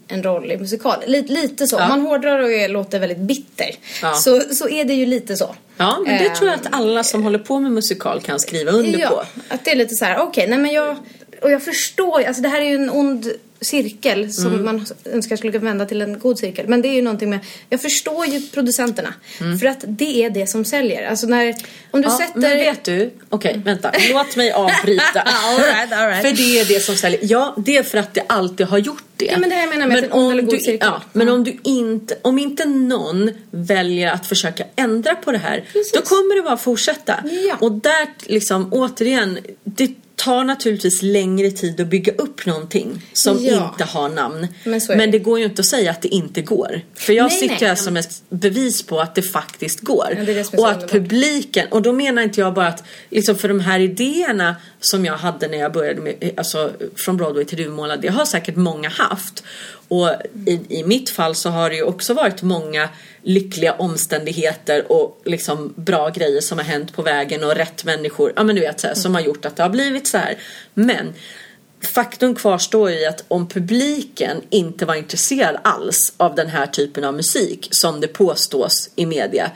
[0.08, 1.04] en roll i musikal.
[1.08, 1.76] Lite, lite så.
[1.76, 1.88] Ja.
[1.88, 3.70] Man hårdrar och låter väldigt bitter.
[4.02, 4.14] Ja.
[4.14, 5.56] Så, så är det ju lite så.
[5.78, 8.72] ja, men det Ehm, tror jag att alla som håller på med musikal kan skriva
[8.72, 9.24] under ja, på.
[9.54, 10.98] att det är lite så här, okej, nej men jag,
[11.42, 14.66] och jag förstår alltså det här är ju en ond cirkel som Mm.
[14.66, 16.68] man önskar skulle kunna vända till en god cirkel.
[16.68, 19.14] Men det är ju någonting med, jag förstår ju producenterna.
[19.60, 21.10] För att det är det som säljer.
[21.10, 21.48] Alltså när,
[21.92, 22.12] om du Mm.
[22.20, 22.40] Ja, sätter...
[22.40, 25.22] Men vet du, okej vänta, låt mig avbryta.
[25.46, 26.22] All right, all right.
[26.28, 27.20] För det är det som säljer.
[27.24, 29.26] Ja, det är för att det alltid har gjort det.
[29.26, 30.78] Ja, men det här jag menar med att en ond om eller god du, cirkel.
[30.92, 35.64] ja, Men om du inte, om inte någon väljer att försöka ändra på det här,
[35.74, 35.92] Precis.
[35.92, 37.24] då kommer det bara fortsätta.
[37.48, 37.58] Ja.
[37.62, 39.92] Och där liksom återigen, det
[40.24, 43.72] tar naturligtvis längre tid att bygga upp någonting som Ja.
[43.72, 44.48] inte har namn.
[44.64, 45.20] Men är det.
[45.20, 46.82] går ju inte att säga att det inte går.
[46.96, 47.68] För jag Nej, sitter nej.
[47.68, 50.08] här som ett bevis på att det faktiskt går.
[50.18, 50.92] Ja, det det och att underbart.
[50.92, 55.18] publiken, och då menar inte jag bara att liksom för de här idéerna som jag
[55.18, 59.44] hade när jag började med, alltså från Broadway till Duvemåla, det har säkert många haft.
[59.92, 60.10] Och
[60.46, 62.90] i, i mitt fall så har det ju också varit många
[63.22, 68.44] lyckliga omständigheter och liksom bra grejer som har hänt på vägen och rätt människor, ja
[68.44, 70.38] men du vet så här, som har gjort att det har blivit så här.
[70.74, 71.14] Men
[71.82, 77.04] faktum kvarstår ju i att om publiken inte var intresserad alls av den här typen
[77.04, 79.52] av musik som det påstås i media,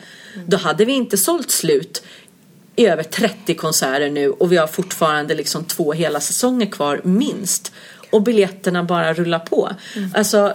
[0.47, 2.03] då hade vi inte sålt slut
[2.75, 7.71] i över 30 konserter nu och vi har fortfarande liksom två hela säsonger kvar minst.
[8.09, 9.69] Och biljetterna bara rullar på.
[10.13, 10.53] Alltså,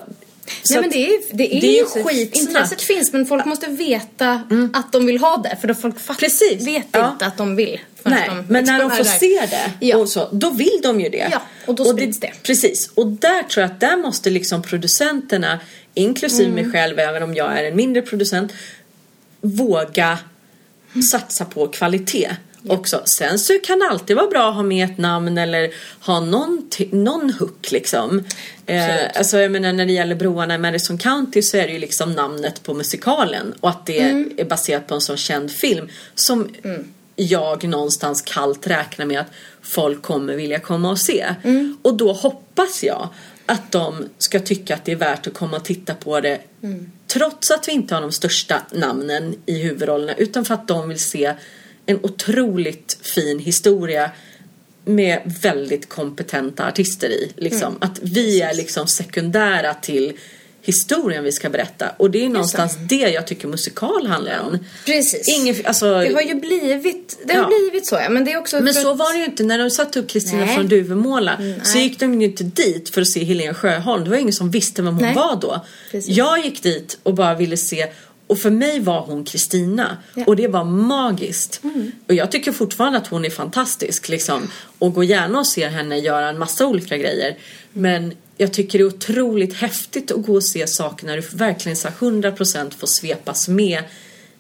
[0.63, 2.37] så Nej men det är, det är, det är ju skitsnack.
[2.49, 5.57] Intresset finns men folk måste veta att de vill ha det.
[5.61, 6.67] För då folk fatt, Precis.
[6.67, 7.13] vet Ja.
[7.13, 7.81] inte att de vill.
[8.03, 9.97] Nej, de men när de får se det Ja.
[9.97, 11.29] och så, då vill de ju det.
[11.33, 12.33] Ja, och då sprids det.
[12.43, 15.61] Precis, och där tror jag att där måste liksom producenterna,
[15.95, 16.55] inklusive Mm.
[16.65, 18.53] mig själv, även om jag är en mindre producent,
[19.41, 20.19] våga
[21.11, 22.31] satsa på kvalitet
[22.69, 23.03] också.
[23.05, 25.71] Sen så kan det alltid vara bra att ha med ett namn eller
[26.01, 28.25] ha någon, någon hook liksom.
[28.67, 31.79] Eh, alltså jag menar när det gäller broarna i Madison County så är det ju
[31.79, 34.31] liksom namnet på musikalen och att det Mm.
[34.37, 36.49] är baserat på en sån känd film som
[37.17, 39.31] jag någonstans kallt räknar med att
[39.63, 41.27] folk kommer vilja komma och se.
[41.45, 41.77] Mm.
[41.83, 43.09] Och då hoppas jag
[43.47, 46.91] att de ska tycka att det är värt att komma och titta på det Mm.
[47.07, 50.99] trots att vi inte har de största namnen i huvudrollerna utan för att de vill
[50.99, 51.35] se
[51.91, 54.11] en otroligt fin historia
[54.85, 57.33] med väldigt kompetenta artister i.
[57.37, 57.63] Liksom.
[57.69, 57.79] Mm.
[57.81, 60.13] Att vi är liksom sekundära till
[60.63, 61.89] historien vi ska berätta.
[61.97, 64.59] Och det är någonstans det jag tycker musikal handlar om.
[64.87, 65.29] Precis.
[65.29, 67.49] Ingen, alltså, Det har ju blivit, det har Ja.
[67.49, 68.09] blivit så ja.
[68.11, 70.09] Men det är också men så att- var det ju inte när de satte upp
[70.09, 71.37] Kristina från Duvemåla.
[71.63, 71.83] Så nej.
[71.83, 74.05] gick de ju inte dit för att se Helene Sjöholm.
[74.05, 75.15] Det var ingen som visste vem hon Nej.
[75.15, 75.65] var då.
[75.91, 76.17] Precis.
[76.17, 77.87] Jag gick dit och bara ville se
[78.31, 79.97] och för mig var hon Kristina.
[80.15, 80.25] Ja.
[80.27, 81.61] Och det var magiskt.
[82.09, 84.09] Och jag tycker fortfarande att hon är fantastisk.
[84.09, 84.51] Liksom.
[84.79, 87.37] Och går gärna och ser henne göra en massa olika grejer.
[87.73, 91.77] Men jag tycker det är otroligt häftigt att gå och se saker när du verkligen
[91.77, 93.83] så här 100% får svepas med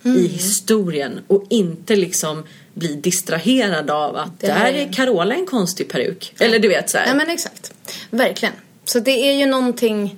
[0.02, 1.20] i historien.
[1.26, 6.34] Och inte liksom bli distraherad av att Det där här är Carola en konstig peruk.
[6.38, 7.06] Eller du vet så här.
[7.06, 7.72] Ja men exakt.
[8.10, 8.54] Verkligen.
[8.84, 10.16] Så det är ju någonting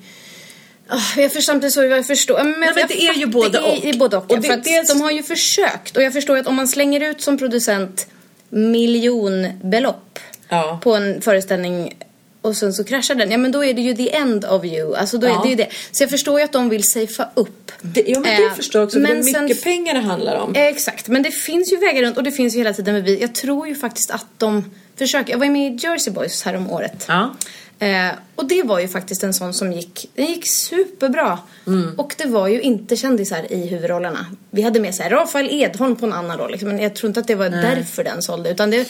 [1.16, 2.36] jag förstår samtidigt så jag förstår.
[2.45, 3.78] Men, men jag det är ju både är, och.
[3.82, 4.30] Det är både och.
[4.30, 5.97] Och det- för att dels- De har ju försökt.
[5.97, 8.07] Och jag förstår att om man slänger ut som producent
[8.51, 10.18] miljonbelopp
[10.49, 10.80] Ja.
[10.82, 11.97] på en föreställning
[12.43, 13.30] och sen så kraschar den.
[13.30, 14.97] Ja men då är det ju the end of you.
[14.97, 15.38] Alltså då Ja.
[15.40, 15.68] är det ju det.
[15.93, 17.72] Så jag förstår ju att de vill safea upp.
[17.82, 18.99] Det, ja men det Eh, förstår jag också.
[18.99, 20.55] men det är sen- mycket pengar det handlar om.
[20.55, 23.20] Eh, Exakt, men det finns ju vägar runt och det finns ju hela tiden bevis.
[23.20, 24.64] Jag tror ju faktiskt att de
[24.97, 25.32] försöka.
[25.32, 27.05] Jag var ju med i Jersey Boys här om året.
[27.09, 27.34] Ja.
[27.83, 31.39] Eh, och det var ju faktiskt en sån som gick, den gick superbra.
[31.66, 31.95] Mm.
[31.99, 34.26] Och det var ju inte kändisar i huvudrollerna.
[34.51, 36.51] Vi hade med så här, Rafael Edholm på en annan roll.
[36.51, 38.51] Liksom, men jag tror inte att det var därför den sålde.
[38.51, 38.89] Utan det,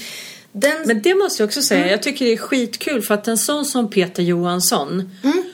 [0.52, 3.38] den, Men det måste jag också säga, jag tycker det är skitkul för att en
[3.38, 5.10] sån som Peter Johansson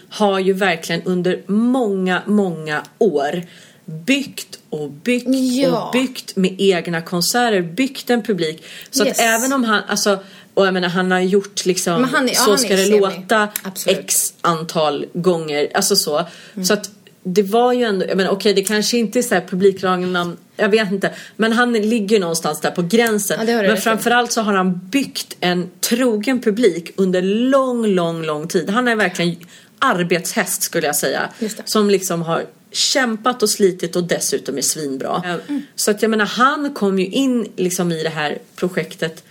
[0.08, 3.42] har ju verkligen under många, många år
[3.84, 5.86] byggt och byggt Ja.
[5.86, 8.64] och byggt med egna konserter, byggt en publik.
[8.90, 9.18] Så Yes.
[9.18, 10.18] att även om han, alltså,
[10.58, 12.76] och jag menar han har gjort liksom Men han är- ja, Så han ska är
[12.76, 12.98] det semi.
[12.98, 13.98] låta Absolut.
[13.98, 16.26] x antal gånger, alltså så.
[16.64, 16.90] Så att
[17.22, 20.92] det var ju ändå, jag menar okej det kanske inte är så här jag vet
[20.92, 21.10] inte.
[21.36, 23.48] Men han ligger någonstans där på gränsen.
[23.48, 28.70] Ja, men framförallt så har han byggt en trogen publik under lång, lång, lång tid.
[28.70, 29.36] Han är verkligen
[29.78, 31.28] arbetshäst skulle jag säga.
[31.64, 35.22] Som liksom har kämpat och slitit och dessutom är svinbra.
[35.48, 35.62] Mm.
[35.76, 39.24] Så att jag menar han kom ju in liksom i det här projektet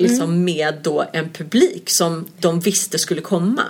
[0.00, 0.44] liksom Mm.
[0.44, 3.62] med då en publik som de visste skulle komma.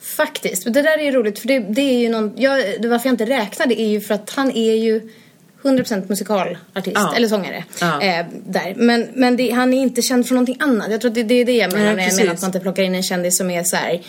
[0.00, 0.64] Faktiskt.
[0.64, 2.56] Det där är ju roligt för det, det är ju någon, jag,
[2.88, 5.08] varför jag inte räknar det är ju för att han är ju
[5.62, 7.14] 100% musikalartist, Ja.
[7.16, 7.64] eller sångare.
[7.80, 8.02] Ja.
[8.02, 8.74] Eh, där.
[8.76, 10.90] Men, men det, han är inte känd för någonting annat.
[10.90, 12.60] Jag tror att det, det är det jag menar när jag menar att man inte
[12.60, 14.02] plockar in en kändis som är så här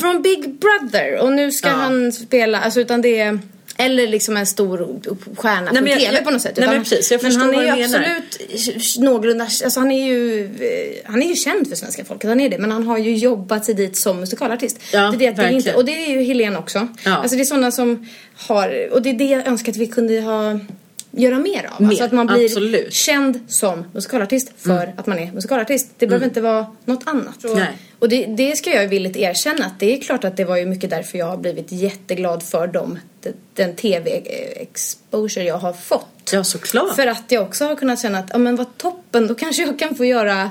[0.00, 3.38] från Big Brother och nu ska han spela, alltså utan det är
[3.76, 5.00] eller liksom en stor
[5.36, 6.56] stjärna Nej, på men TV jag- på något sätt.
[6.56, 10.44] nej, men precis, jag men förstår han är ju absolut någorlunda, alltså han är ju,
[10.44, 12.58] eh, han är ju känd för svenska folket, han är det.
[12.58, 14.78] Men han har ju jobbat sig dit som musikalartist.
[14.92, 16.88] Ja, det det det är inte, och det är ju Helene också.
[17.04, 17.16] Ja.
[17.16, 20.20] Alltså det är sådana som har, och det är det jag önskar att vi kunde
[20.20, 20.60] ha
[21.12, 21.82] göra mer av.
[21.82, 22.80] Mer, alltså att man blir absolut.
[22.80, 22.90] Mm.
[22.90, 25.88] känd som musikalartist för att man är musikalartist.
[25.98, 27.40] Det behöver inte vara något annat.
[27.42, 27.68] Så, Nej.
[28.00, 30.66] Och det, det ska jag villigt erkänna att det är klart att det var ju
[30.66, 32.98] mycket därför jag har blivit jätteglad för dem,
[33.54, 36.30] den, tv-exposure jag har fått.
[36.32, 36.96] Ja såklart.
[36.96, 39.78] För att jag också har kunnat känna att, ja men vad toppen, då kanske jag
[39.78, 40.50] kan få göra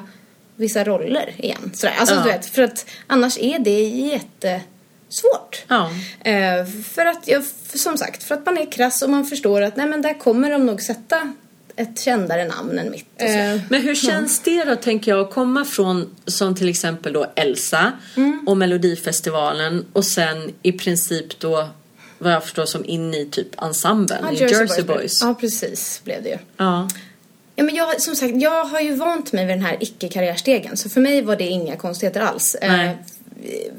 [0.55, 1.71] vissa roller igen.
[1.73, 1.95] Sådär.
[1.99, 2.23] Alltså Ja.
[2.23, 5.65] du vet, för att annars är det jättesvårt.
[5.67, 5.89] Ja.
[6.21, 9.61] Eh, för att jag, för som sagt, för att man är krass och man förstår
[9.61, 11.33] att nej men där kommer de nog sätta
[11.81, 13.05] ett kändare namn än mitt.
[13.15, 13.25] och så.
[13.25, 17.25] Eh, Men hur känns det då tänker jag att komma från som till exempel då
[17.35, 18.43] Elsa Mm.
[18.47, 21.69] och Melodifestivalen och sen i princip då
[22.17, 25.21] vad jag förstår som in i typ ensemblen Ja, i Jersey, blev- Boys.
[25.21, 26.37] Ja, precis blev det ju.
[26.57, 26.89] Ja.
[27.55, 30.77] Ja, men jag, som sagt, jag har ju vant mig vid den här icke-karriärstegen.
[30.77, 32.55] Så för mig var det inga konstigheter alls.
[32.61, 32.97] Nej.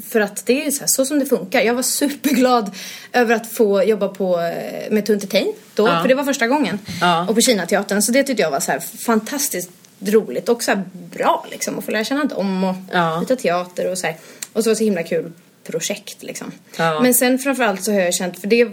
[0.09, 1.61] För att det är ju så, här, så som det funkar.
[1.61, 2.71] Jag var superglad
[3.13, 5.89] över att få jobba på, eh, med To Entertain då.
[5.89, 6.01] Ja.
[6.03, 6.79] För det var första gången.
[7.01, 7.27] Ja.
[7.29, 8.03] Och på Kinateatern.
[8.03, 9.71] Så det tyckte jag var så här fantastiskt
[10.07, 11.79] roligt och så bra liksom.
[11.79, 13.17] Att få lära känna dem och Ja.
[13.21, 14.17] byta teater och så här.
[14.53, 15.33] Och så var det så himla kul
[15.65, 16.53] projekt liksom.
[16.77, 17.01] Ja.
[17.03, 18.69] Men sen framförallt så har jag känt, för det, eh,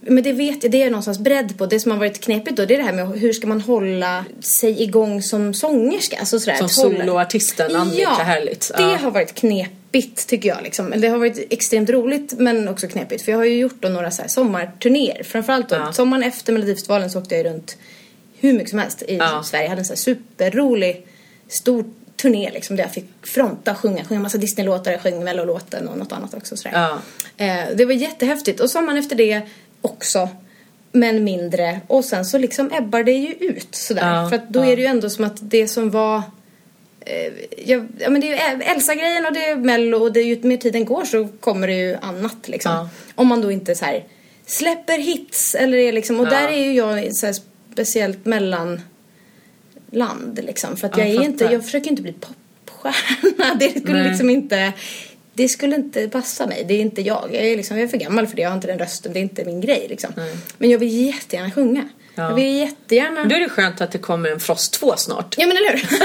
[0.00, 1.66] men det vet jag, det är någonstans bredd på.
[1.66, 4.24] Det som har varit knepigt då, det är det här med hur ska man hålla
[4.40, 6.16] sig igång som sångerska?
[6.18, 8.70] Alltså sådär, Som soloartisten Annika Härligt.
[8.76, 8.96] det Ja.
[8.96, 9.76] har varit knepigt
[10.26, 10.94] tycker jag liksom.
[10.96, 13.22] Det har varit extremt roligt men också knepigt.
[13.24, 15.22] För jag har ju gjort då några så här sommarturnéer.
[15.22, 15.92] Framförallt då, Ja.
[15.92, 17.76] sommaren efter Melodifestivalen så åkte jag runt
[18.40, 19.42] hur mycket som helst i Ja.
[19.42, 19.64] Sverige.
[19.64, 21.06] Jag hade en så här superrolig
[21.48, 21.84] stor
[22.16, 24.04] turné liksom där jag fick fronta sjunga.
[24.04, 26.78] Sjunga massa Disney-låtar, jag sjöng Mellolåten och något annat också sådär.
[27.36, 27.44] Ja.
[27.44, 28.60] Eh, det var jättehäftigt.
[28.60, 29.40] Och sommaren efter det
[29.80, 30.28] också.
[30.92, 31.80] Men mindre.
[31.86, 34.14] Och sen så liksom ebbar det ju ut sådär.
[34.14, 36.22] Ja, För att då är det ju ändå som att det som var
[37.56, 40.42] jag, ja, men det är ju Elsa-grejen och det är Mello och det är ju
[40.42, 42.72] mer tiden går så kommer det ju annat liksom.
[42.72, 42.88] Ja.
[43.14, 44.04] Om man då inte så här
[44.46, 46.30] släpper hits eller är liksom, och Ja.
[46.30, 47.34] där är ju jag så här
[47.72, 48.80] speciellt mellan
[49.90, 50.76] land liksom.
[50.76, 53.54] För att Ja, jag är inte, jag försöker inte bli popstjärna.
[53.58, 54.08] Det skulle Nej.
[54.08, 54.72] liksom inte,
[55.34, 56.64] det skulle inte passa mig.
[56.68, 57.28] Det är inte jag.
[57.32, 59.18] Jag är, liksom, jag är för gammal för det, jag har inte den rösten, det
[59.18, 60.12] är inte min grej liksom.
[60.58, 61.88] Men jag vill jättegärna sjunga.
[62.14, 62.22] Ja.
[62.28, 63.24] Jag vill jättegärna...
[63.24, 65.34] Då är det skönt att det kommer en Frost 2 snart.
[65.38, 65.82] Ja men eller hur?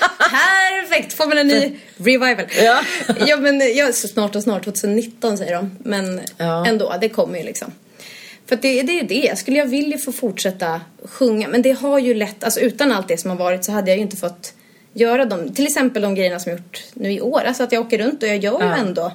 [0.31, 1.13] Perfekt!
[1.13, 2.45] Får man en ny revival.
[2.63, 2.81] Ja.
[3.27, 5.71] ja men ja, så snart och snart, 2019 säger de.
[5.83, 6.65] Men Ja.
[6.67, 7.71] ändå, det kommer ju liksom.
[8.45, 11.47] För det, det är ju det, skulle jag vilja få fortsätta sjunga.
[11.47, 13.97] Men det har ju lätt, alltså utan allt det som har varit så hade jag
[13.97, 14.53] ju inte fått
[14.93, 15.53] göra dem.
[15.53, 17.41] Till exempel de grejerna som jag gjort nu i år.
[17.45, 18.75] Alltså att jag åker runt och jag gör ju Ja.
[18.75, 19.11] ändå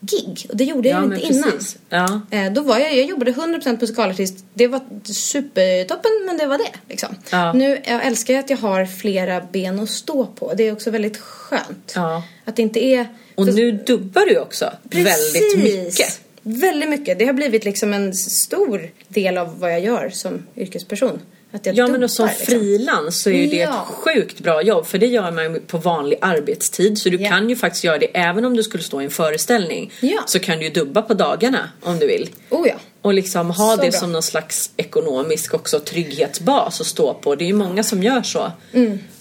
[0.00, 0.46] gig.
[0.48, 1.50] Och det gjorde jag Ja, inte innan.
[1.52, 1.76] precis.
[1.88, 2.20] Ja.
[2.30, 4.44] Eh, Då var jag, jag jobbade 100% musikalartist.
[4.54, 4.80] Det var
[5.12, 7.08] supertoppen men det var det liksom.
[7.30, 7.52] Ja.
[7.52, 10.54] Nu jag älskar jag att jag har flera ben att stå på.
[10.54, 11.92] Det är också väldigt skönt.
[11.94, 12.22] Ja.
[12.44, 13.08] Att det inte är...
[13.34, 16.20] Och för- nu dubbar du också väldigt mycket.
[16.42, 17.18] Väldigt mycket.
[17.18, 21.20] Det har blivit liksom en stor del av vad jag gör som yrkesperson.
[21.52, 22.46] Att jag Ja men dubbar, och som liksom.
[22.46, 23.68] frilans så är ju det Ja.
[23.88, 27.28] ett sjukt bra jobb för det gör man ju på vanlig arbetstid så du Ja.
[27.30, 30.22] kan ju faktiskt göra det även om du skulle stå i en föreställning Ja.
[30.26, 32.28] så kan du ju dubba på dagarna om du vill.
[32.50, 32.74] Oh ja.
[33.02, 34.00] Och liksom ha Så det bra.
[34.00, 37.34] som någon slags ekonomisk också trygghetsbas att stå på.
[37.34, 38.52] Det är ju många som gör så.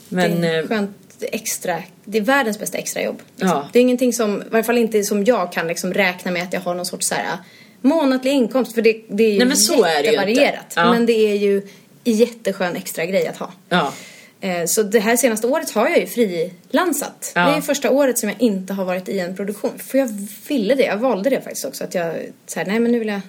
[0.09, 3.21] Men det är eh, skönt extra, det är världens bästa extrajobb.
[3.35, 3.49] Liksom.
[3.49, 3.69] Ja.
[3.73, 6.53] Det är ingenting som, i varje fall inte som jag kan liksom räkna med att
[6.53, 7.37] jag har någon sorts så här
[7.81, 10.59] månatlig inkomst för det, det är ju Nej, men så är det ju inte.
[10.75, 10.91] Ja.
[10.91, 11.67] Men det är ju
[12.11, 13.51] jätteskön extra grej att ha.
[13.69, 13.93] Ja.
[14.41, 17.31] Eh, Så det här senaste året har jag ju frilansat.
[17.35, 17.41] Ja.
[17.49, 19.71] Det är första året som jag inte har varit i en produktion.
[19.79, 20.09] För jag
[20.47, 21.83] ville det, jag valde det faktiskt också.
[21.83, 22.15] Att jag
[22.47, 23.21] så här, nej men nu vill jag,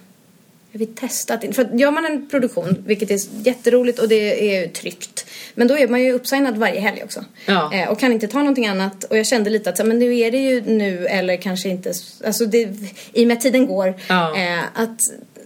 [0.73, 1.35] jag vill testa.
[1.35, 5.27] Att, för gör man en produktion, vilket är jätteroligt och det är tryggt.
[5.55, 7.25] Men då är man ju uppsignad varje helg också.
[7.47, 7.75] Ja.
[7.75, 9.05] Eh, och kan inte ta någonting annat.
[9.05, 11.69] Och jag kände lite att så här, men nu är det ju nu eller kanske
[11.69, 11.93] inte,
[12.27, 12.69] alltså det,
[13.13, 13.95] i och med att tiden går.
[14.09, 14.37] Ja.
[14.39, 15.01] Eh, att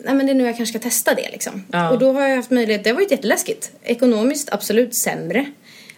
[0.04, 1.64] nej men det är nu jag kanske ska testa det liksom.
[1.72, 1.90] Ja.
[1.90, 3.70] Och då har jag haft möjlighet, det har varit jätteläskigt.
[3.82, 5.46] Ekonomiskt absolut sämre.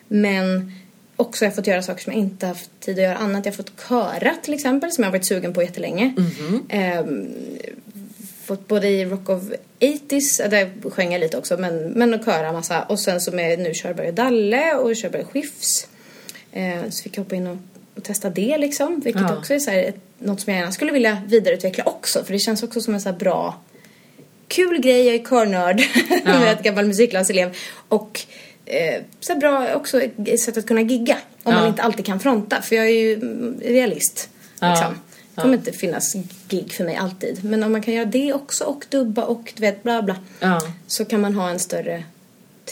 [0.09, 0.73] Men
[1.17, 3.45] också har jag fått göra saker som jag inte haft tid att göra annat.
[3.47, 6.15] Jag har fått köra till exempel som jag har varit sugen på jättelänge.
[6.69, 7.29] Ehm,
[8.45, 9.43] fått både i Rock of
[9.81, 12.83] 80s, där sjöng jag lite också, men, men att köra massa.
[12.83, 15.89] Och sen så med nu Körberg och Dalle och Körberg och Skifs.
[16.53, 17.57] Eh, så fick jag hoppa in och,
[17.97, 19.01] och testa det liksom.
[19.01, 19.37] Vilket Ja.
[19.39, 22.25] också är så här, ett, något som jag gärna skulle vilja vidareutveckla också.
[22.25, 23.61] För det känns också som en så här bra
[24.49, 25.81] kul grej, jag är körnörd.
[26.25, 26.47] Ja.
[26.47, 27.57] ett gammal musikklasselev.
[27.89, 28.21] Och
[28.67, 30.01] eh, så bra också
[30.39, 31.17] sätt att kunna gigga.
[31.43, 31.59] Om Ja.
[31.59, 32.63] man inte alltid kan fronta.
[32.63, 34.29] För jag är ju mm, realist.
[34.61, 34.71] Ja.
[34.71, 35.01] Liksom.
[35.35, 36.15] Det kommer inte finnas
[36.49, 37.45] gig för mig alltid.
[37.45, 40.17] Men om man kan göra det också och dubba och du vet bla bla.
[40.41, 40.61] Ja.
[40.87, 42.05] Så kan man ha en större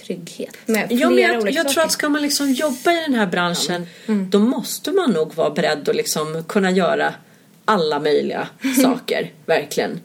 [0.06, 0.56] trygghet.
[0.66, 3.86] Med Ja, men jag, jag tror att ska man liksom jobba i den här branschen
[4.06, 7.14] då måste man nog vara beredd att liksom kunna göra
[7.64, 8.48] alla möjliga
[8.82, 10.00] saker, verkligen.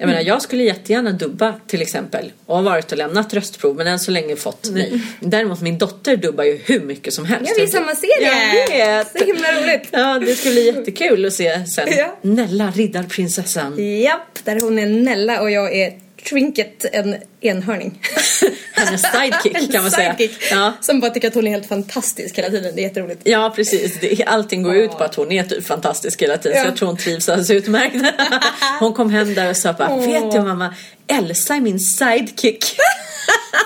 [0.00, 3.86] Jag menar, jag skulle jättegärna dubba till exempel och har varit och lämnat röstprov men
[3.86, 5.00] än så länge fått nej.
[5.20, 7.50] Däremot min dotter dubbar ju hur mycket som helst.
[7.50, 8.64] Ja, vi är samma serie!
[8.68, 9.18] Jag vet!
[9.18, 9.88] Så himla roligt!
[9.90, 11.88] Ja, det ska bli jättekul att se sen.
[11.98, 12.18] Ja.
[12.22, 14.00] Nella, riddarprinsessan.
[14.00, 15.92] Japp, där hon är Nella och jag är
[16.28, 18.02] Trinket, en enhörning.
[18.84, 20.16] Hennes sidekick kan man säga.
[20.50, 20.72] Ja.
[20.80, 22.74] Som bara tycker att hon är helt fantastisk hela tiden.
[22.74, 23.20] Det är jätteroligt.
[23.24, 26.62] Ja precis, det, allting går ut på att hon är typ fantastisk hela tiden Ja.
[26.62, 27.96] så jag tror hon trivs alldeles utmärkt.
[28.80, 30.06] Hon kom hem där och sa bara, Åh.
[30.06, 30.74] vet du mamma,
[31.06, 32.64] Elsa är min sidekick.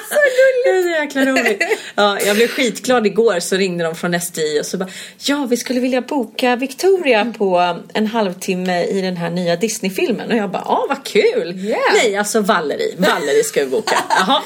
[0.08, 0.86] så gulligt!
[0.86, 1.62] Det är jäkla roligt.
[1.94, 4.88] Ja, jag blev skitglad igår så ringde de från SDI och så bara,
[5.18, 10.36] ja vi skulle vilja boka Victoria på en halvtimme i den här nya Disney-filmen och
[10.36, 11.58] jag bara, ja vad kul!
[11.64, 11.80] Yeah.
[11.94, 13.98] Nej alltså Valerie, Valerie ska vi boka.
[14.08, 14.42] Jaha.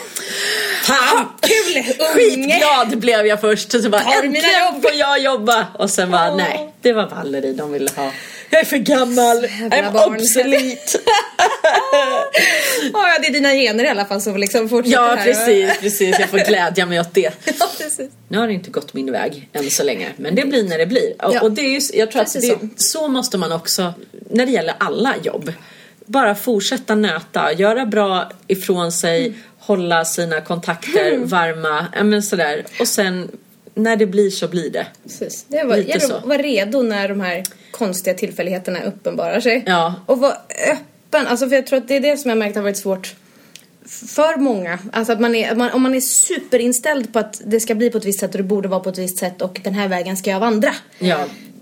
[0.82, 1.84] Fan, kul!
[1.98, 2.14] Unge!
[2.14, 3.72] Skitglad blev jag först.
[3.72, 5.66] Så bara, äntligen jobb?" får jag jobba.
[5.78, 8.10] Och sen bara, nej, det var Valerie de ville ha.
[8.50, 9.36] Jag är för gammal.
[9.46, 10.14] I'm barn.
[10.14, 10.98] obsolete.
[12.92, 15.24] Ja, det är dina gener i alla fall som liksom fortsätter ja, här.
[15.24, 16.16] precis, precis.
[16.18, 17.32] Jag får glädja mig åt det.
[17.60, 18.10] Ja, precis.
[18.28, 20.08] Nu har det inte gått min väg än så länge.
[20.16, 21.12] Men det blir när det blir.
[21.22, 21.40] Och, Ja.
[21.40, 23.94] och det är ju, jag tror att det, så måste man också,
[24.30, 25.52] när det gäller alla jobb,
[26.06, 29.38] bara fortsätta nöta, göra bra ifrån sig, Mm.
[29.58, 32.64] hålla sina kontakter varma, ja, men sådär.
[32.80, 33.30] Och sen
[33.78, 34.86] när det blir så blir det.
[35.02, 35.44] precis.
[35.48, 36.20] Det var, Lite jag så.
[36.24, 39.62] var redo när de här konstiga tillfälligheterna uppenbarar sig.
[39.66, 39.94] Ja.
[40.06, 40.36] Och var
[40.72, 41.26] öppen.
[41.26, 43.14] Alltså för jag tror att det är det som jag märkt har varit svårt
[43.86, 44.78] för många.
[44.92, 47.90] Alltså att man är, att man, om man är superinställd på att det ska bli
[47.90, 49.88] på ett visst sätt och det borde vara på ett visst sätt och den här
[49.88, 50.74] vägen ska jag vandra.
[50.98, 51.18] Ja.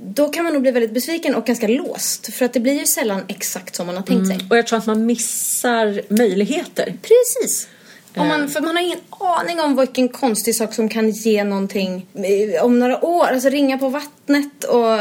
[0.09, 2.35] Då kan man nog bli väldigt besviken och ganska låst.
[2.35, 4.39] För att det blir ju sällan exakt som man har tänkt sig.
[4.51, 6.85] Och jag tror att man missar möjligheter.
[7.03, 7.69] Precis.
[8.17, 12.07] Om man, för man har ingen aning om vilken konstig sak som kan ge någonting
[12.15, 13.27] eh, om några år.
[13.27, 14.99] Alltså ringa på vattnet och...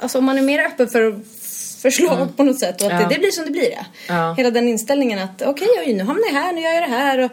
[0.00, 1.20] Alltså om man är mer öppen för
[1.82, 3.02] förslag på något sätt och att Mm.
[3.02, 3.08] Ja.
[3.08, 3.86] det, det blir som det blir det.
[4.08, 4.34] Ja.
[4.36, 7.18] Hela den inställningen att okej, oj, nu hamnar jag här, nu gör jag det här
[7.18, 7.30] och,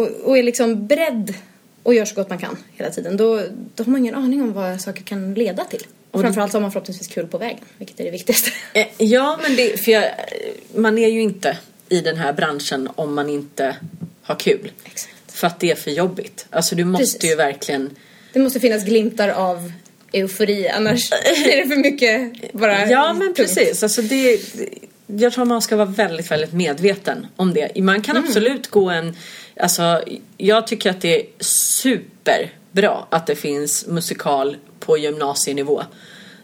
[0.00, 1.34] och, och är liksom beredd
[1.82, 3.16] och gör så gott man kan hela tiden.
[3.16, 3.40] Då,
[3.74, 5.86] då har man ingen aning om vad saker kan leda till.
[6.10, 8.50] Och framförallt så har man förhoppningsvis kul på vägen, vilket är det viktigaste.
[8.72, 10.04] Eh, Ja, men det, för jag,
[10.74, 11.58] man är ju inte
[11.88, 13.76] i den här branschen om man inte
[14.26, 14.70] har kul.
[14.84, 15.12] Exakt.
[15.32, 16.46] För att det är för jobbigt.
[16.50, 17.30] Alltså du måste Precis.
[17.30, 17.90] ju verkligen
[18.32, 19.72] Det måste finnas glimtar av
[20.12, 21.12] eufori, annars
[21.46, 23.36] är det för mycket bara Ja men tungt.
[23.36, 23.82] precis.
[23.82, 24.40] Alltså det,
[25.06, 27.82] jag tror man ska vara väldigt, väldigt medveten om det.
[27.82, 28.28] Man kan Mm.
[28.28, 29.16] absolut gå en...
[29.60, 30.02] Alltså,
[30.36, 35.82] jag tycker att det är superbra att det finns musikal på gymnasienivå.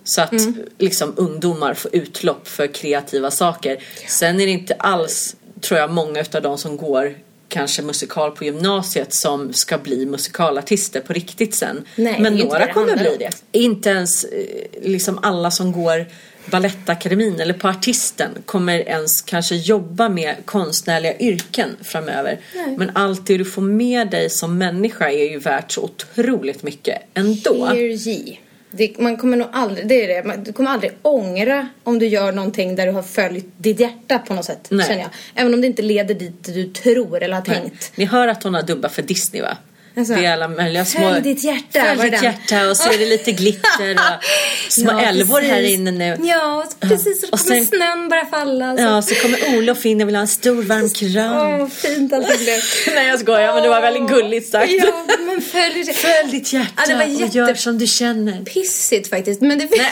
[0.05, 0.55] Så att Mm.
[0.79, 3.83] liksom ungdomar får utlopp för kreativa saker.
[4.09, 7.15] Sen är det inte alls, tror jag, många utav de som går
[7.53, 11.85] kanske musikal på gymnasiet som ska bli musikalartister på riktigt sen.
[11.97, 13.31] Nej, Men några kommer bli det.
[13.53, 16.07] Inte ens eh, liksom alla som går
[16.47, 22.41] Balettakademin eller på Artisten kommer ens kanske jobba med konstnärliga yrken framöver.
[22.55, 22.77] Nej.
[22.79, 27.03] Men allt det du får med dig som människa är ju värt så otroligt mycket
[27.15, 27.67] ändå.
[27.67, 28.37] Hear ye.
[28.73, 32.07] Det, man kommer nog aldrig, det är det, man, du kommer aldrig ångra om du
[32.07, 34.67] gör någonting där du har följt ditt hjärta på något sätt.
[34.71, 34.87] Nej.
[34.87, 35.11] Känner jag.
[35.35, 37.93] Även om det inte leder dit du tror eller har tänkt.
[37.95, 39.57] Ni hör att hon har dubbat för Disney va?
[39.97, 41.11] Alltså, det är alla möjliga små...
[41.11, 41.81] Följ ditt hjärta.
[41.97, 44.25] Följ det ditt hjärta och så är det lite glitter och
[44.73, 45.75] små Ja, älvor här precis.
[45.75, 46.17] inne nu.
[46.29, 47.21] Ja, precis.
[47.21, 48.77] Så Och kommer sen- snön bara falla.
[48.77, 48.83] Så.
[48.83, 51.61] Ja, så kommer Olof in och vill ha en stor varm kram.
[51.63, 52.61] Åh, fint allting blev.
[52.95, 54.73] Nej jag skojar men det var väldigt gulligt sagt.
[54.73, 55.93] Ja, men följ det.
[55.93, 58.45] Följ ditt hjärta Ja, det var och jätte- gör som du känner.
[58.45, 59.41] Pissigt faktiskt.
[59.41, 59.81] Men det, Nej,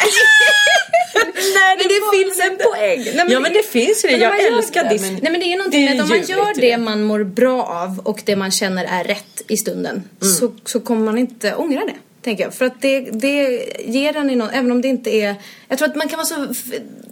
[1.59, 3.16] Nej, men det finns en poäng.
[3.16, 4.16] Nej, Ja, men det finns ju det.
[4.18, 5.12] Men Jag älskar det, Disney.
[5.12, 7.62] Men, nej men det är någonting med att om man gör det man mår bra
[7.64, 11.81] av och det man känner är rätt i stunden så, så kommer man inte ångra
[11.81, 11.95] det.
[12.23, 12.55] Tänker jag.
[12.55, 15.35] För att det, det ger en i någon, även om det inte är...
[15.68, 16.47] Jag tror att man kan vara så...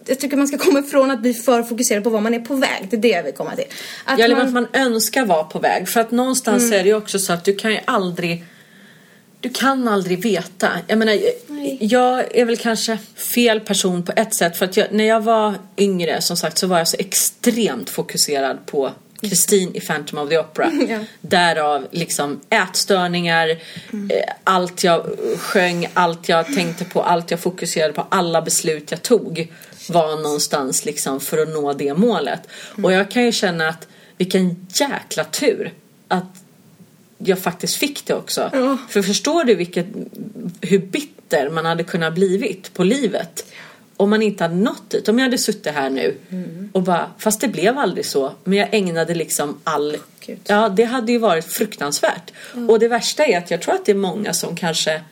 [0.07, 2.55] Jag tycker man ska komma ifrån att bli för fokuserad på vad man är på
[2.55, 2.87] väg.
[2.91, 3.65] Det är det jag vill komma till.
[4.05, 5.89] Att Ja, eller man, att man önskar vara på väg.
[5.89, 6.79] För att någonstans Mm.
[6.79, 8.45] är det ju också så att du kan ju aldrig
[9.41, 10.71] du kan aldrig veta.
[10.87, 11.79] Jag menar, Nej.
[11.81, 12.99] jag är väl kanske
[13.35, 14.57] fel person på ett sätt.
[14.57, 18.67] För att jag, när jag var yngre, som sagt, så var jag så extremt fokuserad
[18.67, 20.73] på Kristin i Phantom of the Opera.
[20.89, 20.99] Ja.
[21.21, 23.59] Därav liksom ätstörningar,
[23.93, 24.11] Mm.
[24.11, 25.07] eh, allt jag
[25.39, 29.53] sjöng, allt jag tänkte på, allt jag fokuserade på, alla beslut jag tog
[29.89, 32.41] var någonstans liksom för att nå det målet.
[32.73, 32.85] Mm.
[32.85, 33.87] Och jag kan ju känna att
[34.17, 35.73] vilken jäkla tur
[36.09, 36.25] att
[37.19, 38.51] jag faktiskt fick det också.
[38.53, 38.79] Ja.
[38.89, 39.87] För förstår du vilket,
[40.61, 43.53] hur bitter man hade kunnat blivit på livet
[43.97, 45.09] om man inte hade nått dit.
[45.09, 46.71] Om jag hade suttit här nu Mm.
[46.73, 48.33] och bara, fast det blev aldrig så.
[48.45, 49.97] Men jag ägnade liksom all...
[50.27, 50.39] Gud.
[50.45, 52.33] Ja, det hade ju varit fruktansvärt.
[52.69, 55.03] Och det värsta är att jag tror att det är många som kanske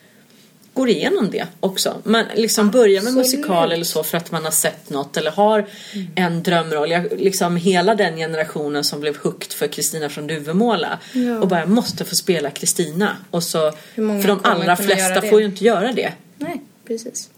[0.77, 1.95] går igenom det också.
[2.05, 5.67] Man liksom börjar med musikal eller så för att man har sett något eller har
[6.15, 6.91] en drömroll.
[6.91, 11.39] Jag, liksom hela den generationen som blev hooked för Kristina från Duvemåla Ja.
[11.39, 13.17] och bara måste få spela Kristina.
[13.31, 16.13] Och så, för de allra flesta får ju inte göra det.
[16.39, 17.31] Nej, precis.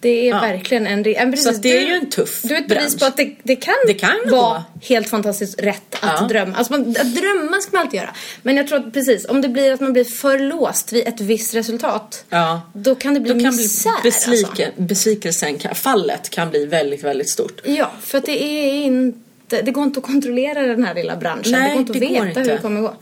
[0.00, 0.40] Det är Ja.
[0.40, 1.06] verkligen en...
[1.06, 3.04] en precis, Så att det är du- ju en tuff Du är ett bevis på
[3.04, 4.62] att det, det kan, Det kan vara gå.
[4.86, 6.26] helt fantastiskt rätt att Ja.
[6.26, 6.56] drömma.
[6.56, 8.14] Alltså man, att drömma ska man alltid göra.
[8.42, 11.20] Men jag tror att precis, om det blir att man blir för låst vid ett
[11.20, 12.24] visst resultat.
[12.28, 12.60] Ja.
[12.72, 14.82] Då kan det bli Då kan bli misär besviken, alltså.
[14.82, 17.60] besvikelsen, kan, fallet kan bli väldigt, väldigt stort.
[17.64, 19.62] Ja, för att det är inte...
[19.62, 21.52] Det går inte att kontrollera den här lilla branschen.
[21.52, 22.40] Nej, det går inte att veta inte.
[22.40, 22.94] hur det kommer gå.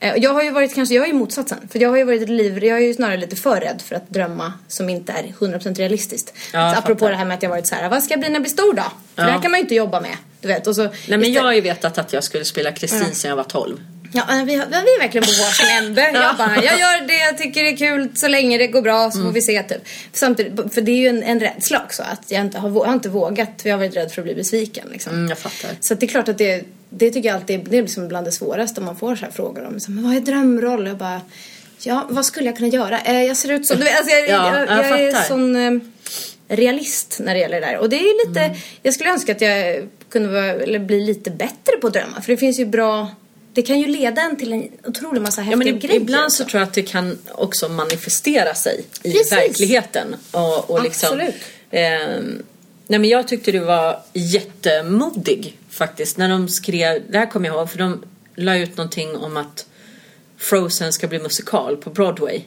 [0.00, 1.58] Eh, Jag har ju varit kanske, jag är ju motsatsen.
[1.72, 4.10] För jag har ju varit liv, jag är ju snarare lite för rädd för att
[4.10, 6.32] drömma som inte är 100% realistiskt.
[6.52, 7.10] Ja, jag så apropå fattar.
[7.10, 8.52] det här med att jag varit så här, vad ska jag bli när jag blir
[8.52, 8.82] stor då?
[8.82, 9.24] För Ja.
[9.24, 10.16] det här kan man ju inte jobba med.
[10.40, 12.72] Du vet, och så Nej men istället- jag har ju vetat att jag skulle spela
[12.72, 13.14] Kristin Ja.
[13.14, 13.76] sedan jag var 12.
[14.12, 16.00] Ja, men vi, har- vi är verkligen på varsin ände.
[16.14, 19.22] Jag, bara, jag gör det jag tycker är kul så länge det går bra så
[19.22, 19.82] får vi se typ.
[20.12, 22.92] Samtidigt, för det är ju en, en rädsla också att jag inte har, jag har
[22.92, 25.12] inte vågat för jag har varit rädd för att bli besviken liksom.
[25.12, 25.70] Mm, jag fattar.
[25.80, 28.32] Så det är klart att det, det tycker jag alltid det är liksom bland det
[28.32, 30.86] svåraste om man får så här frågor om så, men vad är drömroll?
[30.86, 31.20] Jag bara,
[31.82, 33.00] ja vad skulle jag kunna göra?
[33.00, 35.56] Eh, jag ser ut som, du vet, alltså jag, Ja, jag, jag jag är sån
[35.56, 35.72] eh,
[36.56, 37.76] realist när det gäller det där.
[37.78, 38.58] Och det är lite, Mm.
[38.82, 42.20] jag skulle önska att jag kunde vara, eller bli lite bättre på att drömma.
[42.20, 43.08] För det finns ju bra,
[43.52, 46.00] det kan ju leda en till en otrolig massa Ja, häftiga men ib- grejer.
[46.00, 49.32] ibland så tror jag att det kan också manifestera sig i Precis.
[49.32, 50.16] verkligheten.
[50.30, 51.34] Och, och liksom, Absolut.
[51.70, 52.42] ehm,
[52.86, 57.56] nej men jag tyckte du var jättemodig faktiskt när de skrev, det här kommer jag
[57.56, 58.04] ihåg för de
[58.36, 59.66] la ut någonting om att
[60.38, 62.40] Frozen ska bli musikal på Broadway.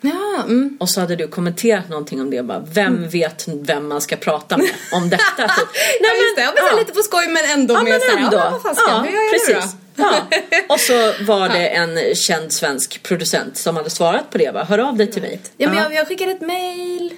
[0.00, 0.76] Ja, mm.
[0.80, 4.56] Och så hade du kommenterat någonting om det bara, vem vet vem man ska prata
[4.56, 5.24] med om detta?
[5.36, 5.68] Typ.
[6.00, 6.42] Nej, ja, just det.
[6.42, 8.36] Ja, men så här lite på skoj men ändå Ja med men ändå.
[8.36, 9.74] Ja, vad fasiken, hur gör jag precis.
[9.96, 10.10] nu då?
[10.10, 10.38] Ja.
[10.74, 14.64] Och så var det en känd svensk producent som hade svarat på det va?
[14.64, 15.40] Hör av dig till mig.
[15.56, 15.82] Ja, men Ja.
[15.82, 17.12] jag, jag skickade ett mail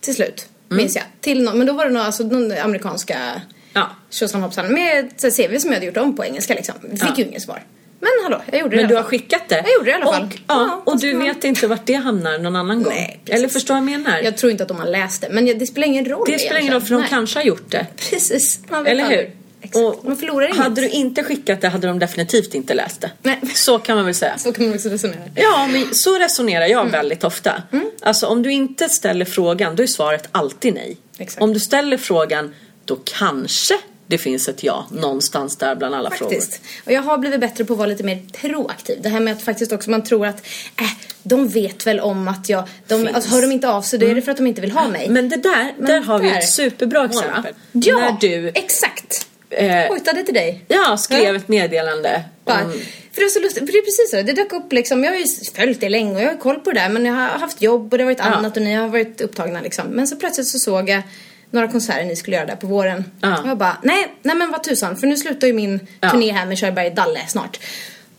[0.00, 0.82] till slut, Mm.
[0.82, 1.04] minns jag.
[1.20, 3.40] Till någon, men då var det någon, alltså, någon amerikanska
[3.72, 3.90] Ja.
[4.10, 6.74] tjosan hoppsan med ett CV som jag hade gjort om på engelska liksom.
[6.82, 7.14] Vi fick Ja.
[7.16, 7.62] ju inget svar.
[8.02, 9.54] Men hallå, jag gjorde det Men du har skickat det?
[9.54, 10.22] Jag gjorde det i alla fall.
[10.22, 12.92] Och, ja, Ja, och du man- vet inte vart det hamnar någon annan gång?
[12.94, 13.38] Nej, precis.
[13.38, 14.18] Eller förstår jag menar?
[14.18, 16.60] Jag tror inte att de har läst det, men det spelar ingen roll det spelar
[16.60, 17.10] ingen roll för de Nej.
[17.10, 17.86] kanske har gjort det.
[18.10, 18.60] Precis.
[18.86, 19.30] Eller hur?
[19.62, 20.02] Exakt.
[20.04, 20.56] Man förlorar inget.
[20.58, 23.10] Hade du inte skickat det hade de definitivt inte läst det.
[23.22, 23.38] Nej.
[23.54, 24.38] Så kan man väl säga.
[24.38, 25.18] Så kan man också resonera.
[25.34, 26.92] Ja, men så resonerar jag Mm.
[26.92, 27.62] väldigt ofta.
[28.02, 30.96] Alltså om du inte ställer frågan, då är svaret alltid nej.
[31.18, 31.42] Exakt.
[31.42, 32.54] Om du ställer frågan,
[32.90, 33.74] då kanske
[34.06, 36.34] det finns ett ja någonstans där bland alla frågor.
[36.34, 36.60] Faktiskt.
[36.86, 38.98] Och jag har blivit bättre på att vara lite mer proaktiv.
[39.02, 40.46] Det här med att faktiskt också man tror att
[40.80, 40.86] äh,
[41.22, 42.64] de vet väl om att jag...
[42.88, 42.94] De.
[43.00, 43.14] Mm.
[43.14, 44.88] alltså, hör de inte av sig då är det för att de inte vill ha
[44.88, 45.08] mig.
[45.08, 47.54] Men det där, Men där har vi där- ett superbra exempel.
[47.72, 49.26] Ja, När du exakt.
[49.50, 50.64] eh, Hojtade till dig.
[50.68, 51.36] ja, skrev Ja.
[51.36, 52.54] ett meddelande om
[53.12, 54.16] För det är så lustigt, för det är precis så.
[54.22, 55.24] Det dök upp liksom, jag har ju
[55.54, 57.92] följt det länge och jag har koll på det där men jag har haft jobb
[57.92, 58.24] och det har varit Ja.
[58.24, 59.86] annat och ni har varit upptagna liksom.
[59.88, 61.02] Men så plötsligt så såg jag
[61.50, 63.04] några konserter ni skulle göra där på våren.
[63.20, 63.38] Ja.
[63.42, 66.10] Och jag bara, nej, nej men vad tusan för nu slutar ju min Ja.
[66.10, 67.60] turné här med Körberg Dalle snart.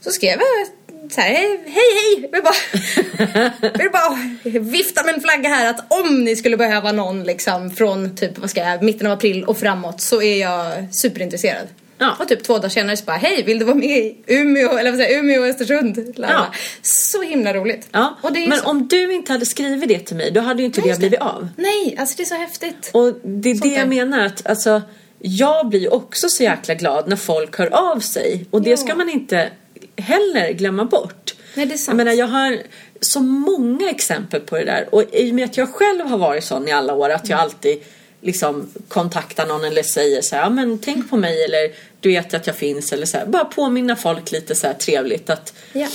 [0.01, 0.67] Så skrev jag
[1.11, 6.23] så här, hej hej, vill bara, vill bara vifta med en flagga här att om
[6.23, 10.01] ni skulle behöva någon liksom från typ, vad ska jag, mitten av april och framåt
[10.01, 11.67] så är jag superintresserad.
[12.01, 12.15] Ja.
[12.19, 14.91] Och typ två dagar senare så bara, hej vill du vara med i Umeå, eller
[14.91, 16.13] vad säger Umeå och Östersund?
[16.15, 16.33] Lala.
[16.33, 16.53] Ja.
[16.81, 17.87] Så himla roligt.
[17.91, 18.65] Ja, men så...
[18.65, 21.19] om du inte hade skrivit det till mig, då hade ju inte Nej, det blivit
[21.19, 21.47] av.
[21.57, 22.89] Nej, alltså det är så häftigt.
[22.93, 24.81] Och det är Sånt det jag menar att alltså,
[25.19, 28.45] jag blir också så jäkla glad när folk hör av sig.
[28.51, 28.77] Och det Ja.
[28.77, 29.49] ska man inte
[29.97, 31.35] heller glömma bort.
[31.55, 31.87] Nej, det är sant.
[31.87, 32.57] Jag menar, jag har
[33.01, 34.87] så många exempel på det där.
[34.91, 37.39] Och i och med att jag själv har varit sån i alla år att jag
[37.39, 37.77] alltid
[38.21, 41.71] liksom kontaktar någon eller säger så här, ja men tänk på mig eller
[42.01, 43.25] du vet att jag finns eller så här.
[43.25, 45.87] Bara påminna folk lite så här trevligt att Ja,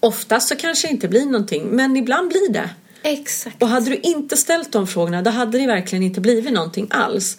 [0.00, 2.70] oftast så kanske det inte blir någonting men ibland blir det.
[3.02, 3.62] exakt.
[3.62, 7.36] Och hade du inte ställt de frågorna då hade det verkligen inte blivit någonting alls.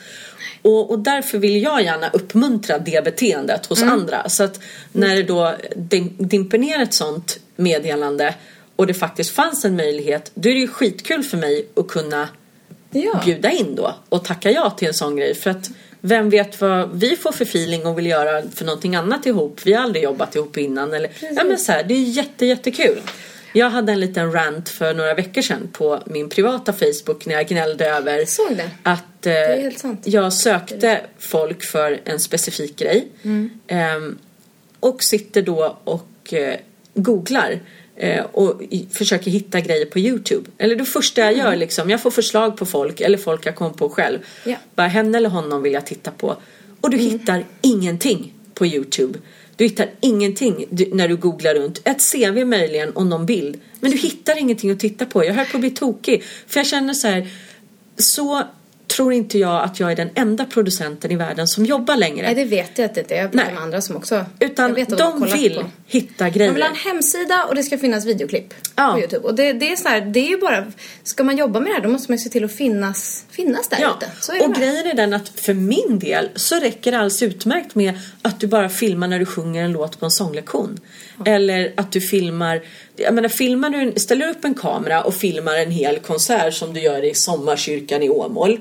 [0.61, 3.93] Och, och därför vill jag gärna uppmuntra det beteendet hos Mm.
[3.93, 4.29] andra.
[4.29, 4.59] Så att
[4.91, 8.35] när det då dim- dimper ner ett sånt meddelande
[8.75, 12.29] och det faktiskt fanns en möjlighet då är det ju skitkul för mig att kunna
[12.91, 13.21] Ja.
[13.25, 15.35] bjuda in då och tacka ja till en sån grej.
[15.35, 15.69] För att
[16.01, 19.59] vem vet vad vi får för feeling och vill göra för någonting annat ihop.
[19.63, 20.93] Vi har aldrig jobbat ihop innan.
[20.93, 23.01] Eller, ja, men så här, det är jätte, jättekul.
[23.53, 27.47] Jag hade en liten rant för några veckor sedan på min privata Facebook när jag
[27.47, 28.25] gnällde över
[28.55, 28.69] det.
[28.83, 29.33] att eh,
[30.03, 33.07] jag sökte folk för en specifik grej.
[33.23, 33.49] Mm.
[33.67, 34.17] Ehm,
[34.79, 36.55] och sitter då och eh,
[36.93, 37.59] googlar eh,
[38.31, 40.49] och i, försöker hitta grejer på Youtube.
[40.57, 43.71] Eller det första jag gör liksom, jag får förslag på folk eller folk jag kommer
[43.71, 44.19] på själv.
[44.45, 44.55] Ja.
[44.75, 46.35] Bara henne eller honom vill jag titta på.
[46.81, 49.19] Och du hittar ingenting på Youtube.
[49.55, 51.81] Du hittar ingenting när du googlar runt.
[51.83, 53.59] Ett CV möjligen och någon bild.
[53.79, 55.25] Men du hittar ingenting att titta på.
[55.25, 56.23] Jag höll på att bli tokig.
[56.47, 57.27] För jag känner så här.
[57.97, 58.43] Så
[58.89, 62.25] tror inte jag att jag är den enda producenten i världen som jobbar längre.
[62.25, 63.29] Nej, det vet jag att det är.
[63.33, 63.45] Nej.
[63.53, 64.25] med andra som också...
[64.39, 64.85] Utan de
[65.19, 65.65] kollat vill på.
[65.87, 66.49] hitta grejer.
[66.49, 68.91] Man vill ha en hemsida och det ska finnas videoklipp Ja.
[68.93, 69.27] på Youtube.
[69.27, 70.65] Och det, det är så här, det är ju bara...
[71.03, 73.69] Ska man jobba med det här då måste man ju se till att finnas, finnas
[73.69, 73.99] där Ja,
[74.31, 74.45] ute.
[74.45, 78.39] Och grejen är den att för min del så räcker det alldeles utmärkt med att
[78.39, 80.79] du bara filmar när du sjunger en låt på en sånglektion.
[81.25, 82.61] Eller att du filmar,
[82.99, 86.79] jag menar filmar du, ställer upp en kamera och filmar en hel konsert som du
[86.79, 88.59] gör i Sommarkyrkan i Åmål.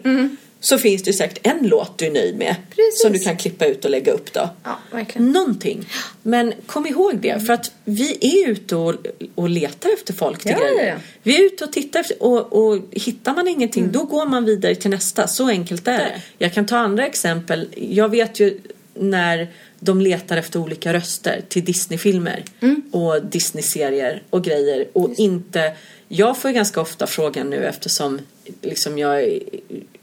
[0.61, 2.47] Så finns det säkert en låt du är nöjd med.
[2.49, 2.63] Mm.
[2.77, 3.03] Precis.
[3.03, 4.49] Som du kan klippa ut och lägga upp då.
[4.65, 5.33] Ja, verkligen.
[5.33, 5.89] Någonting.
[6.23, 8.95] Men kom ihåg det, för att vi är ute och,
[9.35, 10.89] och letar efter folk till Ja, grejer.
[10.89, 10.97] ja.
[11.23, 14.75] Vi är ute och tittar efter, och, och hittar man ingenting då går man vidare
[14.75, 15.27] till nästa.
[15.27, 16.23] Så enkelt är det.
[16.39, 17.69] Jag kan ta andra exempel.
[17.77, 18.61] Jag vet ju
[18.95, 19.49] när
[19.81, 22.45] de letar efter olika röster till Disneyfilmer
[22.93, 25.73] och Disney-serier och grejer och inte
[26.09, 28.21] jag får ju ganska ofta frågan nu eftersom
[28.63, 29.39] liksom jag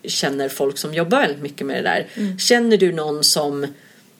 [0.03, 2.07] känner folk som jobbar väldigt mycket med det där.
[2.37, 3.67] Känner du någon som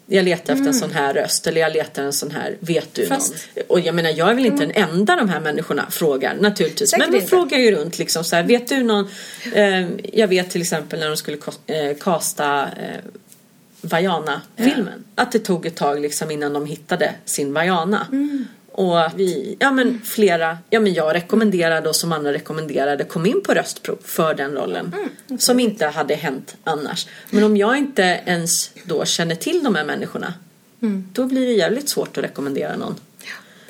[0.07, 3.05] jag letar efter en sån här röst eller jag letar en sån här, vet du
[3.05, 3.65] Fast- någon?
[3.67, 6.89] Och jag menar jag är väl inte den enda de här människorna frågar naturligtvis.
[6.89, 9.07] Säkert Men de frågar ju runt liksom så här, vet du någon?
[9.53, 11.37] Eh, jag vet till exempel när de skulle
[11.67, 12.99] eh, kasta eh,
[13.85, 15.03] Vajana-filmen.
[15.15, 18.07] Att det tog ett tag liksom innan de hittade sin Vajana.
[18.71, 23.41] Och vi, ja men flera, ja men jag rekommenderade och som andra rekommenderade kom in
[23.45, 24.95] på röstprov för den rollen.
[25.39, 27.07] Som inte hade hänt annars.
[27.29, 30.33] Men om jag inte ens då känner till de här människorna.
[31.13, 32.95] Då blir det jävligt svårt att rekommendera någon.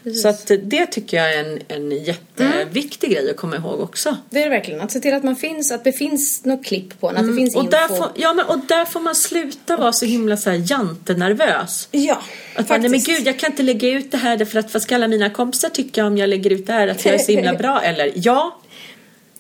[0.06, 0.22] Precis.
[0.22, 4.18] Så att det tycker jag är en, en jätteviktig grej att komma ihåg också.
[4.30, 4.82] Det är det verkligen.
[4.82, 7.34] Att se till att man finns, att det finns något klipp på en, att det
[7.36, 7.68] finns Mm.
[7.68, 7.88] Och info.
[7.88, 11.88] där, får, ja, men, och där får man sluta vara så himla så här jantenervös.
[11.91, 12.22] Ja,
[12.56, 14.82] Att man, nej men gud jag kan inte lägga ut det här därför att vad
[14.84, 17.32] ska alla mina kompisar tycka om jag lägger ut det här att jag är så
[17.32, 18.60] himla bra eller ja.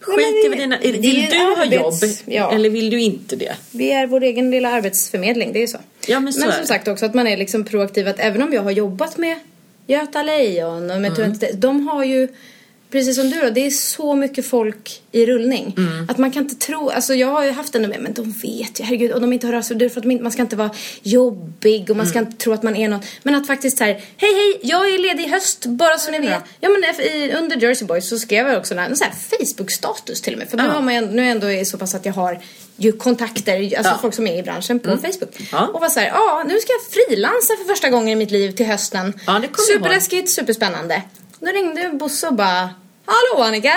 [0.07, 2.51] Nej, Skit men i dina, vill du ha arbets- jobb ja.
[2.53, 3.53] eller vill du inte det?
[3.71, 5.77] Vi är vår egen lilla arbetsförmedling, det är så.
[6.07, 8.07] Ja, men så är som sagt också att man är liksom proaktiv.
[8.07, 9.35] Att även om jag har jobbat med
[9.87, 11.31] Göta Lejon och med Mm.
[11.31, 11.59] mm.
[11.59, 12.27] de har ju
[12.95, 15.73] Precis som du då, det är så mycket folk i rullning.
[15.77, 16.09] Mm.
[16.09, 18.79] Att man kan inte tro, alltså jag har ju haft den med, men de vet
[18.79, 20.69] ju, herregud, och de inte hör av sig, för att inte, man ska inte vara
[21.03, 22.09] jobbig och man Mm.
[22.09, 22.99] ska inte tro att man är någon.
[23.23, 26.19] Men att faktiskt så här, hej hej, jag är ledig i höst, bara så ni
[26.19, 26.43] vet.
[26.59, 30.21] Ja men efter- i, under Jersey Boys så skrev jag också en sån här Facebook-status
[30.21, 30.49] till och med.
[30.49, 30.69] För nu, Ja.
[30.69, 32.39] har man, ändå- nu är jag ändå så pass att jag har
[32.77, 33.79] ju kontakter, alltså Ja.
[33.89, 33.99] Mm.
[34.01, 35.49] folk som är i branschen på Facebook.
[35.51, 35.67] Ja.
[35.73, 38.51] Och var så här, ja nu ska jag frilansa för första gången i mitt liv
[38.51, 39.13] till hösten.
[39.27, 39.41] Ja.
[39.73, 41.01] Superläskigt, superspännande.
[41.39, 42.69] Då ringde Bosse och bara
[43.05, 43.73] Hallå Annika!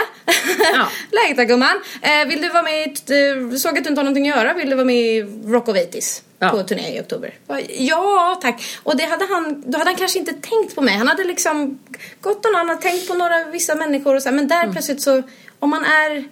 [0.75, 0.89] Ja.
[1.11, 1.81] Läget då gumman?
[2.03, 4.71] Eh, vill du vara med i, såg att du inte har någonting att göra, vill
[4.71, 6.23] du vara med i Rock of 80s?
[6.39, 6.49] Ja.
[6.49, 7.35] På turné i oktober.
[7.79, 8.63] Ja tack!
[8.83, 10.95] Och det hade han, då hade han kanske inte tänkt på mig.
[10.95, 11.79] Han hade liksom
[12.21, 14.67] gått någon annan, tänkt på några vissa människor och så här, Men Mm.
[14.67, 15.23] där plötsligt så,
[15.59, 16.25] om man är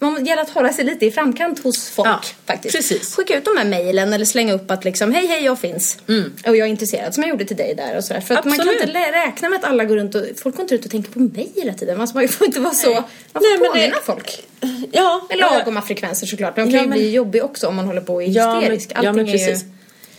[0.00, 2.76] man gäller att hålla sig lite i framkant hos folk Ja, faktiskt.
[2.76, 3.14] precis.
[3.14, 5.98] Skicka ut de här mejlen eller slänga upp att liksom hej hej jag finns.
[6.08, 6.32] Mm.
[6.46, 8.20] Och jag är intresserad som jag gjorde till dig där och sådär.
[8.20, 8.86] För att man kan inte
[9.26, 11.52] räkna med att alla går runt och folk går inte ut och tänker på mig
[11.56, 12.00] hela tiden.
[12.00, 12.90] Alltså, man får inte vara så.
[12.92, 14.44] Man får Nej, men det- påminna folk.
[14.92, 16.56] Ja, Med lagoma frekvenser såklart.
[16.56, 18.46] De kan Ja, ju men- bli jobbiga också om man håller på och är Ja,
[18.46, 18.90] men, hysterisk.
[18.94, 19.46] ja, men Allting är ju...
[19.46, 19.64] precis.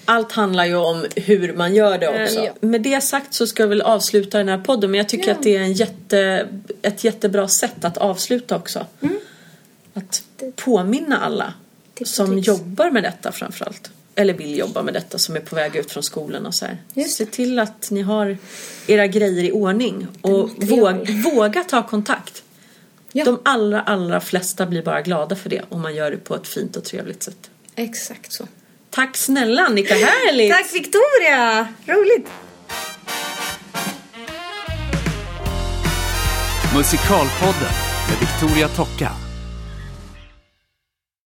[0.06, 2.40] allt handlar ju om hur man gör det också.
[2.46, 2.52] Ja.
[2.62, 5.34] Med det sagt så ska jag väl avsluta den här podden men jag tycker Ja.
[5.34, 6.48] att det är en jätte,
[6.82, 8.86] ett jättebra sätt att avsluta också.
[9.94, 10.24] Att
[10.56, 11.54] påminna alla
[12.06, 13.92] som jobbar med detta framförallt.
[14.16, 16.78] Eller vill jobba med detta som är på väg ut från skolan och så här.
[16.94, 18.38] Just Se till att ni har
[18.88, 20.98] era grejer i ordning och material.
[20.98, 22.44] våg, våga ta kontakt.
[23.12, 23.26] Ja.
[23.26, 26.48] De allra, allra flesta blir bara glada för det om man gör det på ett
[26.48, 27.50] fint och trevligt sätt.
[27.76, 28.48] Exakt så.
[28.90, 30.52] Tack snälla Annika, härligt!
[30.58, 31.68] Tack Victoria!
[31.86, 32.28] Roligt!
[36.76, 37.74] Musikalpodden
[38.10, 39.29] med Victoria Tocka.